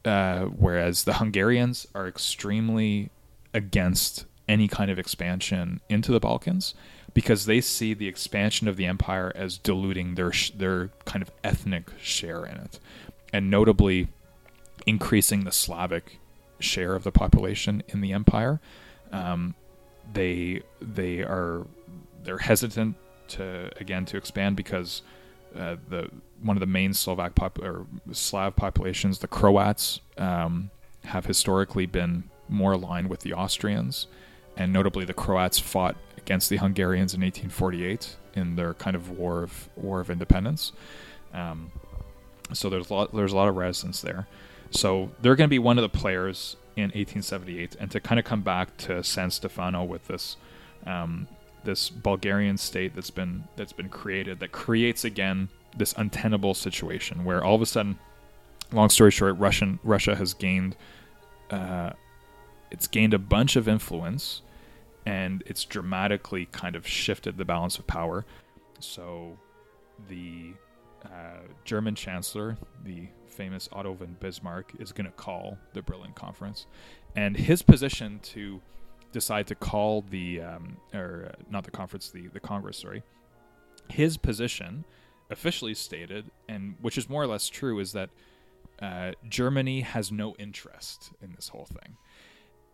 [0.06, 3.10] uh, whereas the Hungarians are extremely
[3.54, 6.74] against any kind of expansion into the Balkans
[7.14, 11.92] because they see the expansion of the empire as diluting their their kind of ethnic
[12.00, 12.80] share in it,
[13.34, 14.08] and notably
[14.86, 16.20] increasing the Slavic
[16.60, 18.60] share of the population in the empire.
[19.12, 19.56] Um,
[20.12, 21.66] they they are
[22.24, 22.96] they're hesitant
[23.30, 25.02] to again to expand because
[25.58, 26.10] uh, the
[26.42, 30.70] one of the main Slovak pop, or Slav populations, the Croats, um,
[31.06, 34.08] have historically been more aligned with the Austrians,
[34.56, 39.44] and notably the Croats fought against the Hungarians in 1848 in their kind of war
[39.44, 40.72] of war of independence.
[41.34, 41.72] Um,
[42.54, 44.28] so there's a lot there's a lot of resistance there.
[44.72, 48.26] So they're going to be one of the players in 1878, and to kind of
[48.26, 50.38] come back to San Stefano with this
[50.86, 51.28] um,
[51.64, 57.44] this Bulgarian state that's been that's been created that creates again this untenable situation where
[57.44, 58.00] all of a sudden,
[58.72, 60.76] long story short, Russian Russia has gained
[61.50, 61.92] uh,
[62.72, 64.42] it's gained a bunch of influence,
[65.06, 68.26] and it's dramatically kind of shifted the balance of power.
[68.80, 69.38] So
[70.08, 70.54] the
[71.06, 76.66] uh, German chancellor, the famous Otto von Bismarck, is going to call the Berlin Conference,
[77.16, 78.62] and his position to
[79.12, 83.04] decide to call the um, or uh, not the conference, the the Congress, sorry,
[83.90, 84.86] his position
[85.32, 88.10] officially stated, and which is more or less true, is that
[88.82, 91.98] uh, Germany has no interest in this whole thing.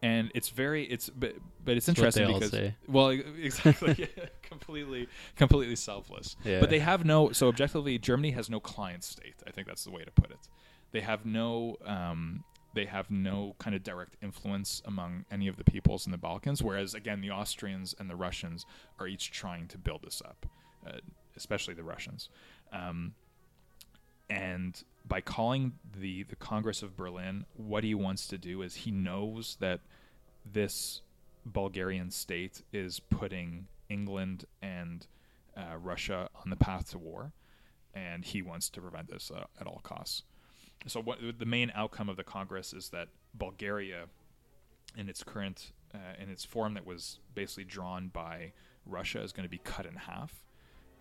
[0.06, 1.34] And it's very it's but
[1.64, 2.76] but it's That's interesting because say.
[2.88, 3.10] well
[3.42, 4.08] exactly
[4.44, 6.36] completely completely selfless.
[6.44, 6.60] Yeah.
[6.60, 9.34] But they have no so objectively Germany has no client state.
[9.48, 10.48] I think that's the way to put it.
[10.92, 12.44] They have no um,
[12.76, 16.62] they have no kind of direct influence among any of the peoples in the Balkans.
[16.62, 18.68] Whereas again, the Austrians and the Russians
[19.00, 20.46] are each trying to build this up,
[20.86, 21.00] uh,
[21.36, 22.30] especially the Russians.
[22.72, 23.16] Um,
[24.30, 28.92] and by calling the the Congress of Berlin, what he wants to do is he
[28.92, 29.80] knows that
[30.52, 31.02] this
[31.46, 35.08] Bulgarian state is putting England and
[35.56, 37.32] uh, Russia on the path to war,
[37.94, 40.24] and he wants to prevent this uh, at all costs.
[40.88, 44.06] So, what the main outcome of the Congress is that Bulgaria,
[44.98, 48.52] in its current uh, in its form that was basically drawn by
[48.86, 50.46] Russia, is going to be cut in half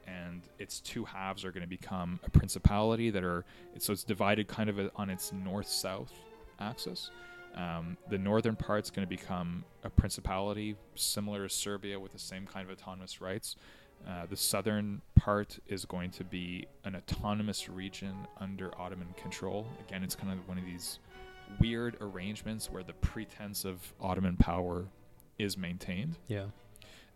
[0.06, 3.44] and its two halves are going to become a principality that are
[3.78, 6.12] so it's divided kind of on its north-south
[6.60, 7.10] axis.
[7.54, 12.46] Um, the northern part's going to become a principality similar to Serbia with the same
[12.46, 13.56] kind of autonomous rights.
[14.06, 19.66] Uh, the southern part is going to be an autonomous region under Ottoman control.
[19.88, 20.98] Again, it's kind of one of these
[21.60, 24.84] weird arrangements where the pretense of Ottoman power
[25.38, 26.16] is maintained.
[26.28, 26.46] yeah.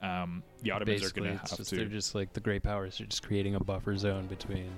[0.01, 1.75] Um, the Ottomans Basically, are going to have to.
[1.75, 4.71] they're just like the great powers are just creating a buffer zone between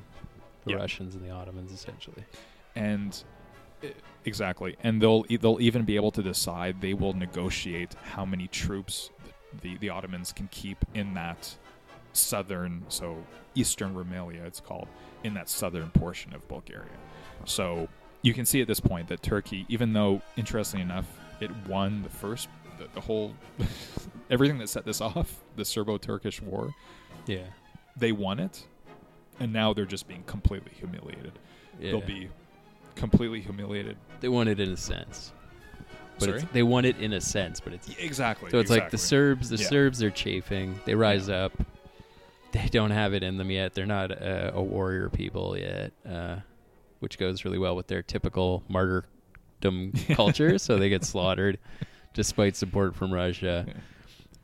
[0.64, 0.76] the Yeah.
[0.78, 2.24] Russians and the Ottomans, essentially.
[2.74, 3.22] and
[4.24, 9.10] exactly and they'll they'll even be able to decide they will negotiate how many troops
[9.62, 11.54] the the Ottomans can keep in that
[12.12, 13.16] southern so
[13.54, 14.88] eastern Rumelia it's called
[15.24, 16.90] in that southern portion of Bulgaria
[17.44, 17.88] so
[18.22, 21.06] you can see at this point that Turkey even though interestingly enough
[21.40, 23.34] it won the first the, the whole
[24.30, 26.74] everything that set this off the Serbo-Turkish war
[27.26, 27.46] Yeah.
[27.96, 28.66] they won it
[29.38, 31.38] and now they're just being completely humiliated
[31.80, 31.92] Yeah.
[31.92, 32.28] they'll be
[33.00, 33.96] completely humiliated.
[34.20, 35.32] They won it in a sense.
[36.18, 36.48] But Sorry?
[36.52, 38.50] they won it in a sense, but it's Exactly.
[38.50, 38.98] so it's like the.
[38.98, 39.48] Serbs.
[39.48, 39.66] The Yeah.
[39.68, 40.78] Serbs are chafing.
[40.84, 41.52] They rise up.
[42.52, 43.74] They don't have it in them yet.
[43.74, 46.36] They're not uh, a warrior people yet, uh,
[46.98, 50.58] which goes really well with their typical martyrdom culture.
[50.58, 51.58] So they get slaughtered,
[52.12, 53.64] despite support from Russia.
[53.66, 53.74] Yeah.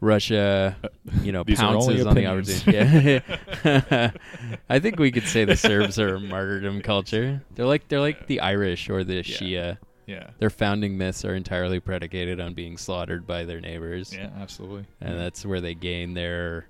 [0.01, 0.77] Russia,
[1.23, 3.23] you know, uh, These pounces on the opportunity.
[3.65, 4.11] Yeah.
[4.69, 7.43] I think we could say the Serbs are a martyrdom culture.
[7.55, 10.31] They're like they're like the Irish or the Shia Yeah.
[10.39, 14.15] Their founding myths are entirely predicated on being slaughtered by their neighbors.
[14.15, 14.85] Yeah, absolutely.
[15.01, 16.69] and that's where they gain their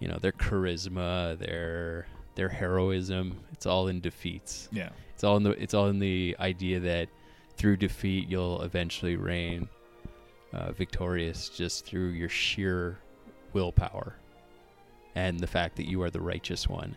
[0.00, 4.88] you know their charisma their their heroism it's all in defeats yeah.
[5.14, 7.08] it's all in the it's all in the idea that
[7.56, 9.68] through defeat you'll eventually reign
[10.52, 12.98] uh, victorious just through your sheer
[13.52, 14.14] willpower
[15.14, 16.96] and the fact that you are the righteous one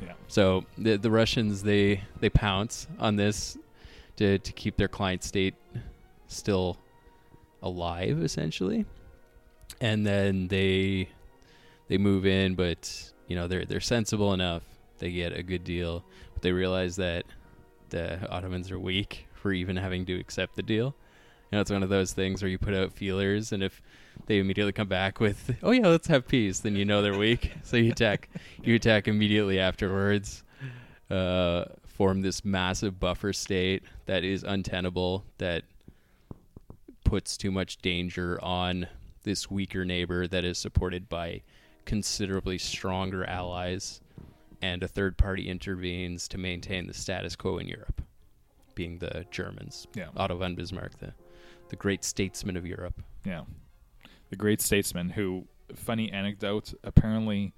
[0.00, 0.12] Yeah.
[0.28, 3.56] so the the Russians they they pounce on this
[4.16, 5.54] to to keep their client state
[6.26, 6.76] still
[7.62, 8.84] alive essentially.
[9.80, 11.08] And then they
[11.88, 14.62] they move in but you know they're they're sensible enough.
[14.98, 16.04] They get a good deal.
[16.34, 17.24] But they realize that
[17.90, 20.94] the Ottomans are weak for even having to accept the deal.
[21.52, 23.82] Know, it's one of those things where you put out feelers and if
[24.26, 27.52] they immediately come back with, "Oh yeah, let's have peace," then you know they're weak.
[27.64, 28.28] So you attack
[28.62, 30.44] you attack immediately afterwards.
[31.10, 35.62] Uh, form this massive buffer state that is untenable, that
[37.04, 38.86] puts too much danger on
[39.24, 41.42] this weaker neighbor that is supported by
[41.84, 44.00] considerably stronger allies,
[44.62, 48.00] and a third party intervenes to maintain the status quo in Europe,
[48.74, 49.86] being the Germans.
[49.94, 50.08] Yeah.
[50.16, 51.12] Otto von Bismarck, the,
[51.72, 53.02] the great statesman of Europe.
[53.24, 53.44] Yeah.
[54.28, 57.54] The great statesman who funny anecdote, apparently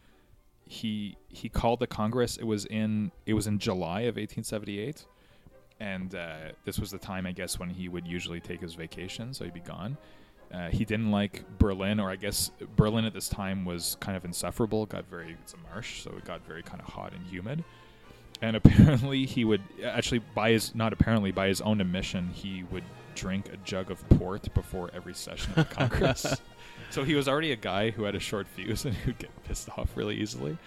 [0.64, 2.36] he he called the Congress.
[2.36, 5.04] It was in it was in July of 1878.
[5.80, 9.34] And uh, this was the time, I guess, when he would usually take his vacation,
[9.34, 9.98] so he'd be gone.
[10.52, 14.24] Uh, he didn't like Berlin, or I guess Berlin at this time was kind of
[14.24, 14.86] insufferable.
[14.86, 17.64] Got very it's a marsh, so it got very kind of hot and humid.
[18.40, 22.84] And apparently, he would actually by his not apparently by his own admission, he would
[23.14, 26.40] drink a jug of port before every session of the Congress.
[26.90, 29.68] so he was already a guy who had a short fuse and who'd get pissed
[29.76, 30.58] off really easily.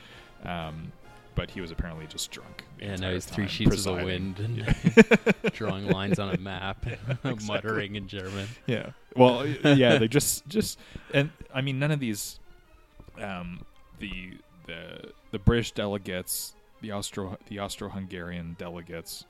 [0.44, 0.92] Um,
[1.36, 2.64] but he was apparently just drunk.
[2.80, 6.88] And now entire he's three sheets of the wind and drawing lines on a map,
[7.24, 8.48] and muttering in German.
[8.66, 8.90] Yeah.
[9.16, 10.80] Well, yeah, they just just
[11.14, 12.40] and I mean none of these
[13.22, 13.64] um
[14.00, 19.26] the the the British delegates, the Austro the Austro-Hungarian delegates,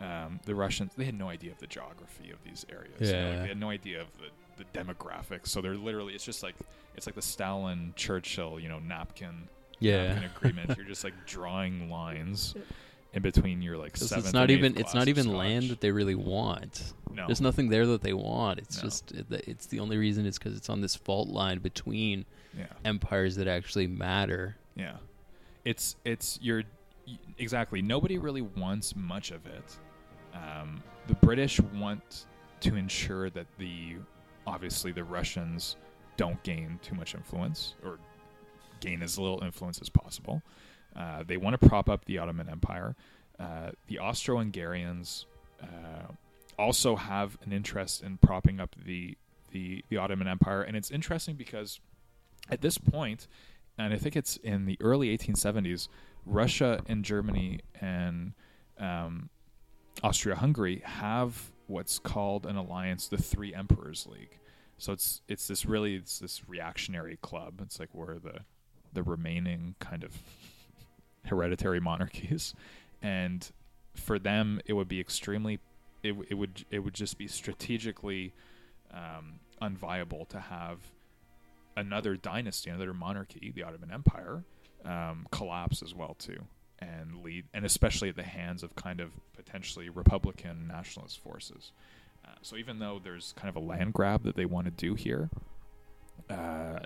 [0.00, 2.94] um, the Russians, they had no idea of the geography of these areas.
[3.00, 3.42] you know, like, Yeah.
[3.42, 5.48] they had no idea of the, the demographics.
[5.48, 6.54] So they're literally it's just like
[6.96, 9.48] it's like the Stalin Churchill, you know, napkin
[9.80, 10.14] Yeah.
[10.14, 10.76] napkin agreement.
[10.76, 12.54] You're just like drawing lines
[13.14, 15.80] in between your like seventh it's not and even it's not of even land that
[15.80, 16.92] they really want.
[17.12, 17.26] no.
[17.26, 18.58] There's nothing there that they want.
[18.58, 18.82] It's No.
[18.82, 22.24] just it- it's the only reason is because it's on this fault line between
[22.56, 22.66] yeah.
[22.84, 24.56] empires that actually matter.
[24.76, 24.96] Yeah,
[25.64, 26.62] it's it's you're
[27.38, 27.80] exactly.
[27.82, 29.76] Nobody really wants much of it.
[30.34, 32.26] Um, the British want
[32.60, 33.96] to ensure that the
[34.46, 35.76] obviously the Russians
[36.16, 37.98] don't gain too much influence or
[38.80, 40.42] gain as little influence as possible.
[40.96, 42.96] Uh, they want to prop up the Ottoman Empire.
[43.38, 45.26] Uh, the Austro-Hungarians
[45.62, 46.12] uh,
[46.58, 49.16] also have an interest in propping up the,
[49.52, 51.80] the the Ottoman Empire, and it's interesting because
[52.50, 53.28] at this point,
[53.78, 55.88] and I think it's in the early 1870s,
[56.26, 58.32] Russia and Germany and
[58.78, 59.30] um,
[60.02, 64.38] Austria-Hungary have what's called an alliance, the Three Emperors League.
[64.78, 67.60] So it's it's this really it's this reactionary club.
[67.62, 68.40] It's like we're the
[68.92, 70.16] the remaining kind of
[71.26, 72.54] hereditary monarchies,
[73.02, 73.50] and
[73.94, 75.58] for them it would be extremely
[76.02, 78.32] it, it would it would just be strategically
[78.92, 80.78] um, unviable to have
[81.76, 84.44] another dynasty, another monarchy, the Ottoman Empire,
[84.84, 86.44] um, collapse as well too,
[86.80, 91.72] and lead, and especially at the hands of kind of potentially Republican nationalist forces.
[92.24, 94.94] Uh, so even though there's kind of a land grab that they want to do
[94.94, 95.30] here,
[96.30, 96.80] uh,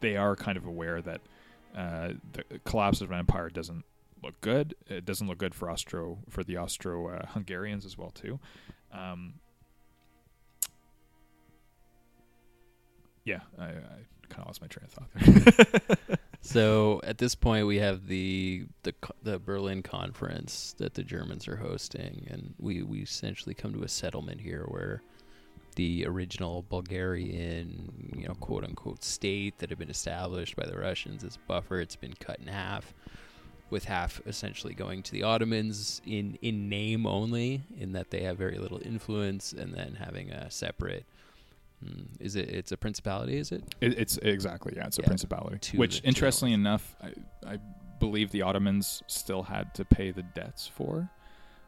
[0.00, 1.20] they are kind of aware that
[1.76, 3.84] uh, the collapse of an empire doesn't
[4.22, 4.74] look good.
[4.88, 8.38] It doesn't look good for Austro for the Austro Hungarians as well too.
[8.92, 9.34] Um,
[13.24, 13.70] yeah, I, I
[14.28, 15.96] kind of lost my train of thought there.
[16.52, 18.92] So at this point, we have the the
[19.22, 23.88] the Berlin conference that the Germans are hosting, and we we essentially come to a
[23.88, 25.02] settlement here where
[25.76, 31.24] the original Bulgarian, you know, quote unquote state that had been established by the Russians
[31.24, 32.92] as buffer, it's been cut in half,
[33.70, 38.36] with half essentially going to the Ottomans in in name only, in that they have
[38.36, 41.06] very little influence, and then having a separate.
[41.84, 42.48] Mm, Is it?
[42.48, 43.64] It's a principality, is it?
[43.80, 45.76] It, it's exactly yeah, it's a Yeah, principality.
[45.78, 47.12] Which, interestingly enough, I,
[47.46, 47.58] I
[47.98, 51.10] believe the Ottomans still had to pay the debts for.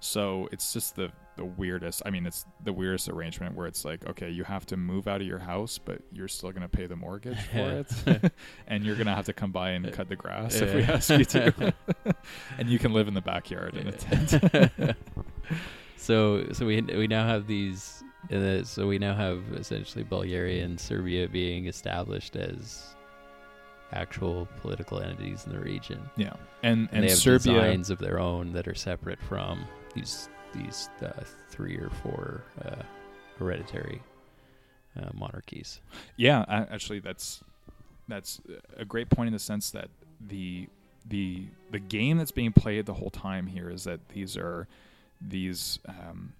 [0.01, 2.03] So it's just the the weirdest.
[2.05, 5.23] I mean, it's the weirdest arrangement where it's like, okay, you have to move out
[5.23, 8.33] of your house, but you're still going to pay the mortgage for it,
[8.67, 11.11] and you're going to have to come by and cut the grass if we ask
[11.11, 11.75] you to,
[12.59, 14.97] and you can live in the backyard in a tent.
[15.97, 18.04] so so we we now have these.
[18.33, 22.95] Uh, so we now have essentially Bulgaria and Serbia being established as
[23.93, 26.01] actual political entities in the region.
[26.17, 27.53] Yeah, and And, and they have Serbia.
[27.55, 29.65] designs of their own that are separate from
[29.95, 31.11] these these uh,
[31.49, 32.83] three or four uh,
[33.39, 34.01] hereditary
[34.97, 35.81] uh, monarchies.
[36.17, 37.43] Yeah, actually, that's
[38.09, 38.41] that's
[38.77, 39.89] a great point in the sense that
[40.21, 40.69] the
[41.09, 44.67] the the game that's being played the whole time here is that these are
[45.21, 46.33] these um,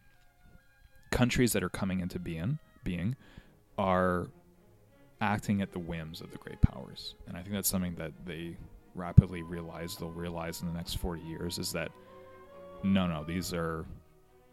[1.15, 3.15] countries that are coming into being being
[3.79, 4.27] are
[5.21, 8.57] acting at the whims of the great powers, and I think that's something that they
[8.97, 11.93] rapidly realize they'll realize in the next forty years is that
[12.83, 13.87] no, no, these are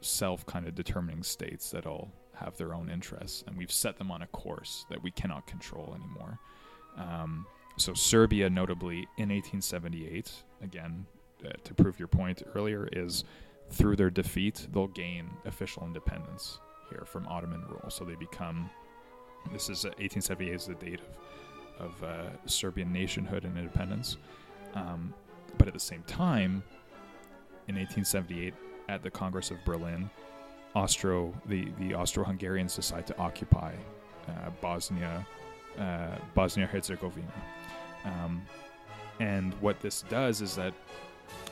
[0.01, 4.21] self kind of determining states that'll have their own interests, and we've set them on
[4.21, 6.39] a course that we cannot control anymore.
[6.95, 7.45] Um,
[7.77, 10.31] so Serbia, notably in 1878,
[10.63, 11.05] again
[11.43, 13.23] uh, to prove your point earlier, is
[13.71, 16.59] through their defeat they'll gain official independence
[16.89, 17.89] here from Ottoman rule.
[17.89, 18.69] So they become.
[19.51, 21.31] This is uh, 1878 is the date of
[21.81, 24.17] of uh, Serbian nationhood and independence.
[24.75, 25.13] Um,
[25.57, 26.63] but at the same time,
[27.67, 28.53] in 1878,
[28.87, 30.09] at the Congress of Berlin,
[30.75, 33.73] Austro the the Austro-Hungarians decide to occupy
[34.27, 35.25] uh, Bosnia
[35.77, 37.33] uh, Bosnia Herzegovina,
[38.05, 38.41] um,
[39.19, 40.73] and what this does is that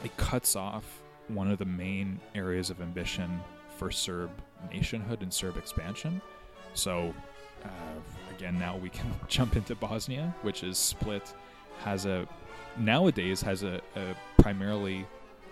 [0.03, 0.98] it cuts off
[1.29, 3.39] one of the main areas of ambition
[3.77, 4.29] for Serb
[4.71, 6.21] nationhood and Serb expansion.
[6.73, 7.13] So
[7.63, 7.69] uh,
[8.35, 11.33] again, now we can jump into Bosnia, which is split,
[11.79, 12.27] has a
[12.77, 15.05] nowadays has a, a primarily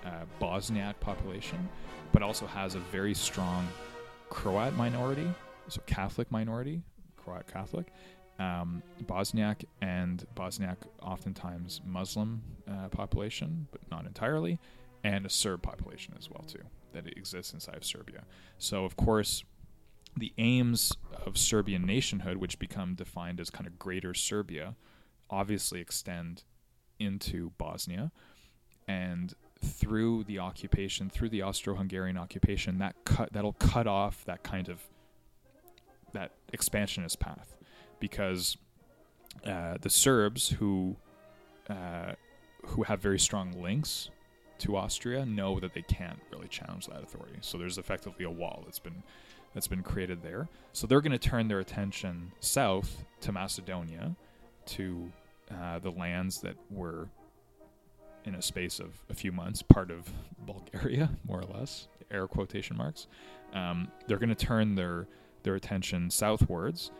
[0.05, 1.69] uh, Bosniak population,
[2.11, 3.67] but also has a very strong
[4.30, 5.28] Croat minority,
[5.67, 6.82] so Catholic minority,
[7.15, 7.88] Croat Catholic,
[8.39, 14.59] um, Bosniak and Bosniak oftentimes Muslim uh, population, but not entirely,
[15.07, 18.21] and a Serb population as well too that exists inside of Serbia.
[18.57, 19.43] So of course,
[20.15, 20.91] the aims
[21.25, 24.75] of Serbian nationhood, which become defined as kind of Greater Serbia,
[25.29, 26.43] obviously extend
[26.99, 28.11] into Bosnia,
[28.87, 29.33] and
[29.63, 34.81] through the occupation, through the Austro-Hungarian occupation, that cut that'll cut off that kind of
[36.13, 37.57] that expansionist path,
[37.99, 38.57] because
[39.45, 40.97] uh, the Serbs who
[41.69, 42.13] uh,
[42.65, 44.09] who have very strong links
[44.59, 47.37] to Austria know that they can't really challenge that authority.
[47.41, 49.03] So there's effectively a wall that's been
[49.53, 50.47] that's been created there.
[50.73, 54.15] So they're going to turn their attention south to Macedonia,
[54.67, 55.11] to
[55.49, 57.07] uh, the lands that were
[58.25, 60.11] in a space of a few months part of
[60.45, 63.07] Bulgaria, more or less, air quotation marks.
[63.53, 65.07] Um, they're going to turn their
[65.43, 66.91] their attention southwards,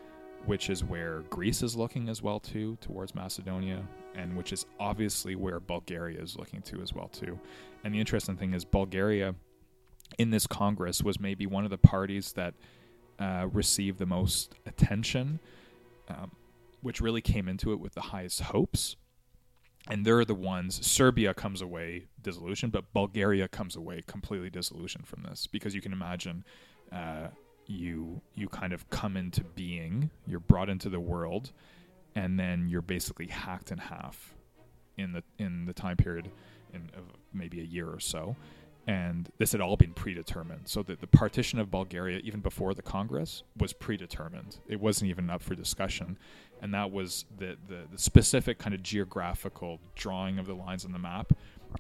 [0.46, 3.84] which is where Greece is looking as well too, towards Macedonia,
[4.16, 7.40] and which is obviously where Bulgaria is looking to as well too.
[7.84, 9.36] And the interesting thing is Bulgaria
[10.18, 12.54] in this Congress was maybe one of the parties that
[13.20, 15.40] uh, received the most attention,
[16.10, 16.32] um,
[16.82, 18.96] which really came into it with the highest hopes.
[19.90, 20.86] And they're the ones.
[20.86, 25.94] Serbia comes away disillusioned, but Bulgaria comes away completely disillusioned from this because you can
[25.94, 26.44] imagine
[26.92, 27.28] uh,
[27.68, 31.52] you you kind of come into being, you're brought into the world,
[32.16, 34.34] and then you're basically hacked in half
[34.98, 36.32] in the in the time period
[36.74, 37.04] in of
[37.34, 38.36] maybe a year or so
[38.88, 40.68] and this had all been predetermined.
[40.68, 44.60] So that the partition of Bulgaria, even before the Congress, was predetermined.
[44.68, 46.18] It wasn't even up for discussion,
[46.62, 50.94] and that was the the, the specific kind of geographical drawing of the lines on
[50.94, 51.34] the map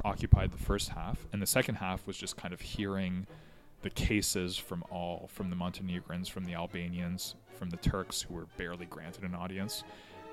[0.03, 3.26] occupied the first half, and the second half was just kind of hearing
[3.81, 8.47] the cases from all from the Montenegrins, from the Albanians, from the Turks who were
[8.57, 9.83] barely granted an audience.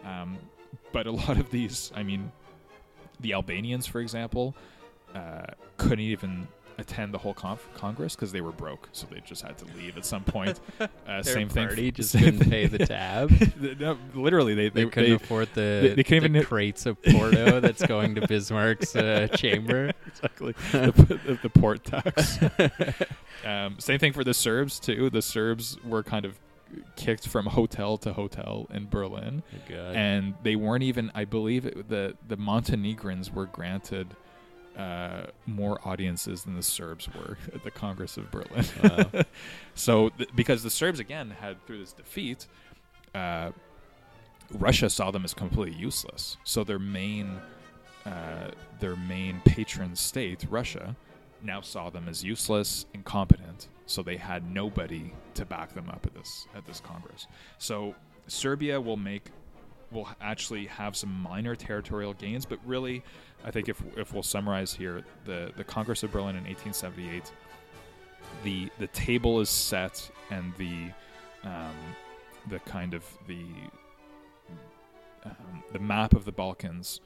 [0.04, 0.38] Um,
[0.92, 2.30] but a lot of these, I mean,
[3.20, 4.54] the Albanians, for example,
[5.14, 5.44] uh,
[5.76, 9.56] couldn't even attend the whole conf- Congress because they were broke, so they just had
[9.56, 10.58] to leave at some point.
[11.06, 11.66] Uh, same thing.
[11.66, 13.30] party just couldn't pay the tab.
[13.78, 15.60] no, literally, they They, they, couldn't they, afford the,
[15.94, 19.92] they- they the even- crates of Porto that's going to Bismarck's uh, chamber.
[20.16, 22.38] Exactly the, the, the port tax.
[23.44, 25.10] um, same thing for the Serbs too.
[25.10, 26.38] The Serbs were kind of
[26.96, 31.10] kicked from hotel to hotel in Berlin, Oh, and they weren't even.
[31.14, 34.08] I believe it, the the Montenegrins were granted.
[34.76, 38.64] Uh, more audiences than the Serbs were at the Congress of Berlin.
[38.82, 39.22] Wow.
[39.76, 42.48] so, th- because the Serbs again had through this defeat,
[43.14, 43.52] uh,
[44.50, 46.38] Russia saw them as completely useless.
[46.42, 47.40] So their main,
[48.06, 48.50] uh,
[48.80, 50.96] their main patron state, Russia,
[51.42, 53.68] now saw them as useless, incompetent.
[53.86, 57.26] So they had nobody to back them up at this at this Congress.
[57.58, 57.94] So
[58.26, 59.26] Serbia will make
[59.90, 63.02] will actually have some minor territorial gains, but really,
[63.44, 67.30] I think if if we'll summarize here, the the Congress of Berlin in 1878
[68.42, 70.90] the the table is set and the
[71.44, 71.76] um,
[72.48, 73.44] the kind of the
[75.24, 77.00] um, the map of the Balkans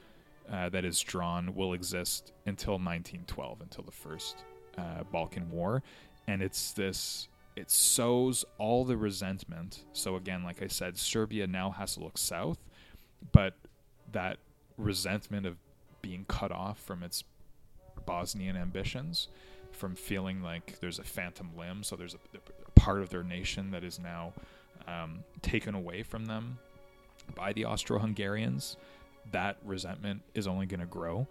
[0.50, 4.44] uh, that is drawn will exist until 1912, until the first
[4.76, 5.82] uh, Balkan War,
[6.26, 7.28] and it's this.
[7.56, 9.84] It sows all the resentment.
[9.92, 12.58] So again, like I said, Serbia now has to look south,
[13.32, 13.54] but
[14.12, 14.38] that
[14.76, 15.56] resentment of
[16.00, 17.24] being cut off from its
[18.06, 19.28] Bosnian ambitions,
[19.72, 22.18] from feeling like there's a phantom limb, so there's a,
[22.66, 24.32] a part of their nation that is now
[24.86, 26.58] um, taken away from them
[27.34, 28.76] by the Austro-Hungarians.
[29.32, 31.26] That resentment is only going to grow.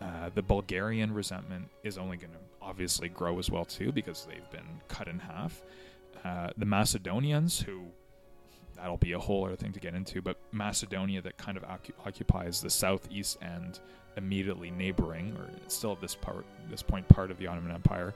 [0.00, 4.50] Uh, the Bulgarian resentment is only going to obviously grow as well too because they've
[4.50, 5.62] been cut in half.
[6.24, 7.84] Uh, the Macedonians, who
[8.76, 11.64] that'll be a whole other thing to get into, but Macedonia that kind of
[12.04, 13.80] occupies the southeast end,
[14.16, 18.14] immediately neighboring, or still at this part, this point, part of the Ottoman Empire.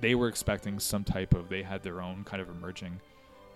[0.00, 1.48] They were expecting some type of.
[1.48, 3.00] They had their own kind of emerging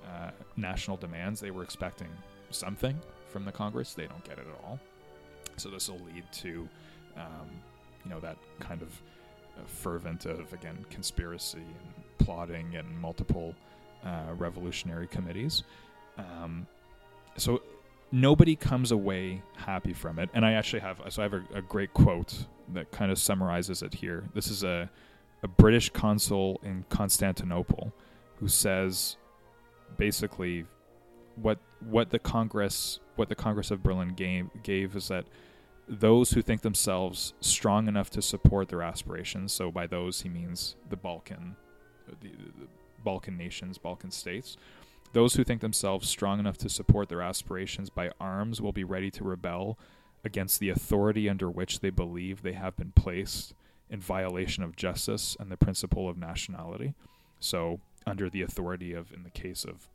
[0.07, 1.41] uh, national demands.
[1.41, 2.09] They were expecting
[2.51, 2.99] something
[3.29, 3.95] from the Congress.
[3.95, 4.79] They don't get it at all.
[5.57, 6.69] So this will lead to,
[7.17, 7.49] um,
[8.05, 8.89] you know, that kind of
[9.57, 13.55] uh, fervent of again conspiracy and plotting and multiple
[14.05, 15.65] uh, revolutionary committees.
[16.19, 16.67] Um,
[17.37, 17.63] so
[18.13, 20.31] nobody comes away happy from it.
[20.35, 23.83] And I actually have so I have a, a great quote that kind of summarizes
[23.83, 24.25] it here.
[24.35, 24.91] This is a
[25.43, 27.93] a British consul in Constantinople
[28.41, 29.17] who says
[29.97, 30.65] basically
[31.37, 35.27] what what the Congress what the Congress of Berlin gave gave is that
[35.89, 39.53] those who think themselves strong enough to support their aspirations.
[39.53, 41.57] So by those he means the Balkan,
[42.09, 42.67] uh, the, the
[43.05, 44.57] Balkan nations, Balkan states.
[45.13, 49.11] Those who think themselves strong enough to support their aspirations by arms will be ready
[49.13, 49.79] to rebel
[50.25, 53.55] against the authority under which they believe they have been placed
[53.89, 56.95] in violation of justice and the principle of nationality.
[57.39, 59.89] So, under the authority of, in the case of,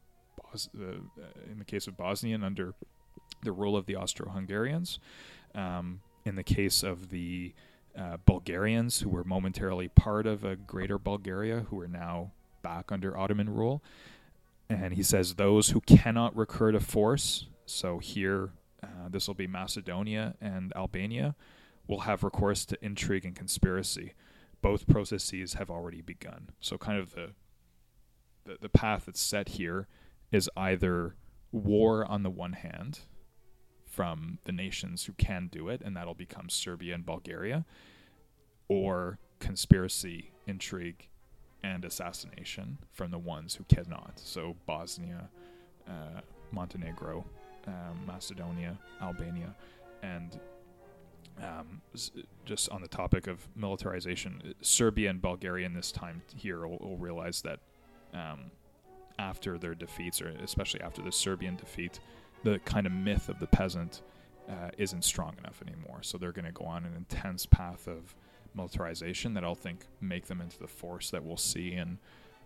[0.51, 0.99] Bos- uh,
[1.49, 2.73] in the case of Bosnian, under
[3.43, 4.99] the rule of the Austro-Hungarians,
[5.55, 7.53] um, in the case of the
[7.97, 13.17] uh, Bulgarians, who were momentarily part of a greater Bulgaria, who are now back under
[13.17, 13.83] Ottoman rule.
[14.69, 18.51] And he says those who cannot recur to force, so here
[18.81, 21.35] uh, this will be Macedonia and Albania,
[21.87, 24.13] will have recourse to intrigue and conspiracy.
[24.61, 26.49] Both processes have already begun.
[26.59, 27.31] So, kind of the,
[28.45, 29.87] the, the path that's set here
[30.31, 31.15] is either
[31.51, 33.01] war on the one hand,
[33.91, 37.65] from the nations who can do it, and that'll become Serbia and Bulgaria,
[38.69, 41.09] or conspiracy, intrigue,
[41.61, 44.13] and assassination from the ones who cannot.
[44.15, 45.29] So Bosnia,
[45.87, 46.21] uh,
[46.51, 47.25] Montenegro,
[47.67, 49.53] um, Macedonia, Albania,
[50.01, 50.39] and
[51.41, 51.81] um,
[52.45, 56.97] just on the topic of militarization, Serbia and Bulgaria in this time here will, will
[56.97, 57.59] realize that
[58.13, 58.51] um,
[59.21, 61.99] after their defeats, or especially after the Serbian defeat,
[62.43, 64.01] the kind of myth of the peasant
[64.49, 65.99] uh, isn't strong enough anymore.
[66.01, 68.15] So they're going to go on an intense path of
[68.55, 71.99] militarization that I'll think make them into the force that we'll see in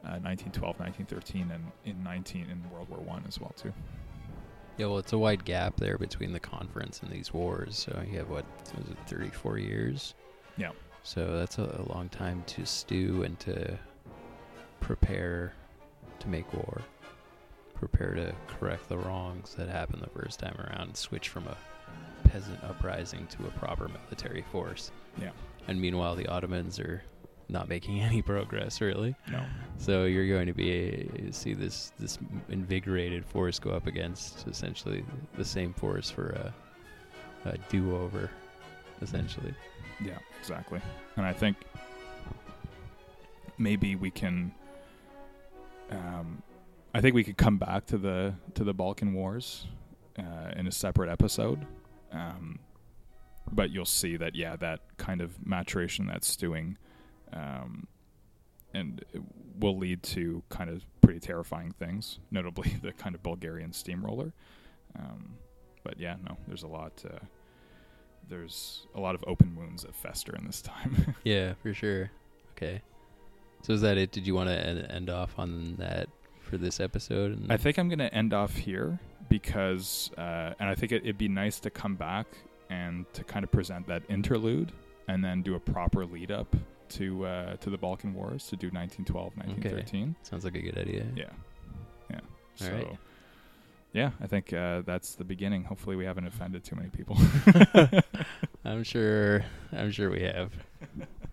[0.03, 3.73] uh, 1912, 1913, and in 19 in World War One as well too.
[4.77, 7.77] Yeah, well, it's a wide gap there between the conference and these wars.
[7.77, 8.45] So you have what
[8.77, 10.13] was it, 34 years?
[10.57, 10.71] Yeah.
[11.03, 13.79] So that's a, a long time to stew and to
[14.81, 15.53] prepare
[16.19, 16.81] to make war
[17.75, 21.57] prepare to correct the wrongs that happened the first time around, switch from a
[22.27, 24.91] peasant uprising to a proper military force.
[25.21, 25.31] Yeah.
[25.67, 27.03] And meanwhile, the Ottomans are
[27.49, 29.15] not making any progress, really.
[29.31, 29.43] No.
[29.77, 32.17] So you're going to be see this this
[32.49, 35.05] invigorated force go up against essentially
[35.37, 36.53] the same force for a,
[37.49, 38.31] a do-over,
[39.01, 39.53] essentially.
[40.03, 40.81] Yeah, exactly.
[41.17, 41.57] And I think
[43.57, 44.51] maybe we can
[45.91, 46.41] um,
[46.93, 49.67] I think we could come back to the to the Balkan Wars
[50.17, 51.65] uh, in a separate episode.
[52.11, 52.59] Um,
[53.51, 56.77] but you'll see that yeah, that kind of maturation, that stewing,
[57.33, 57.87] um,
[58.73, 59.03] and
[59.59, 64.33] will lead to kind of pretty terrifying things, notably the kind of Bulgarian steamroller.
[64.97, 65.35] Um,
[65.83, 67.03] but yeah, no, there's a lot.
[67.05, 67.19] Uh,
[68.27, 71.15] there's a lot of open wounds that fester in this time.
[71.23, 72.09] yeah, for sure.
[72.53, 72.81] Okay.
[73.65, 74.11] So is that it?
[74.11, 76.07] Did you want to end off on that
[76.39, 77.47] for this episode?
[77.49, 81.17] I think I'm going to end off here because, uh, and I think it, would
[81.17, 82.27] be nice to come back
[82.69, 84.71] and to kind of present that interlude
[85.07, 86.55] and then do a proper lead up
[86.89, 90.03] to uh, to the Balkan Wars to do 1912, 1913.
[90.03, 90.15] Okay.
[90.21, 91.03] Sounds like a good idea.
[91.15, 91.23] Yeah,
[92.11, 92.19] yeah.
[92.19, 92.97] All so, right.
[93.93, 95.63] yeah, I think uh, that's the beginning.
[95.63, 97.17] Hopefully, we haven't offended too many people.
[98.63, 99.43] I'm sure.
[99.71, 100.51] I'm sure we have.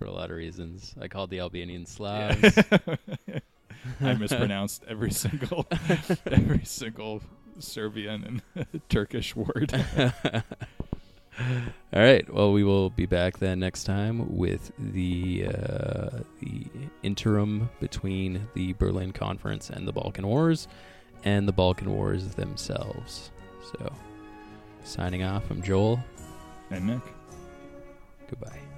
[0.03, 0.95] For a lot of reasons.
[1.01, 2.59] I called the Albanian Slavs.
[4.01, 5.67] I mispronounced every single
[6.27, 7.23] every single
[7.61, 9.73] Serbian and Turkish word.
[10.33, 10.43] All
[11.93, 12.33] right.
[12.33, 16.67] Well, we will be back then next time with the uh, the
[17.05, 20.67] interim between the Berlin Conference and the Balkan Wars,
[21.25, 23.31] and the Balkan Wars themselves.
[23.71, 23.93] So,
[24.83, 25.49] signing off.
[25.51, 26.03] I'm Joel.
[26.71, 27.03] And Nick.
[28.29, 28.72] Goodbye.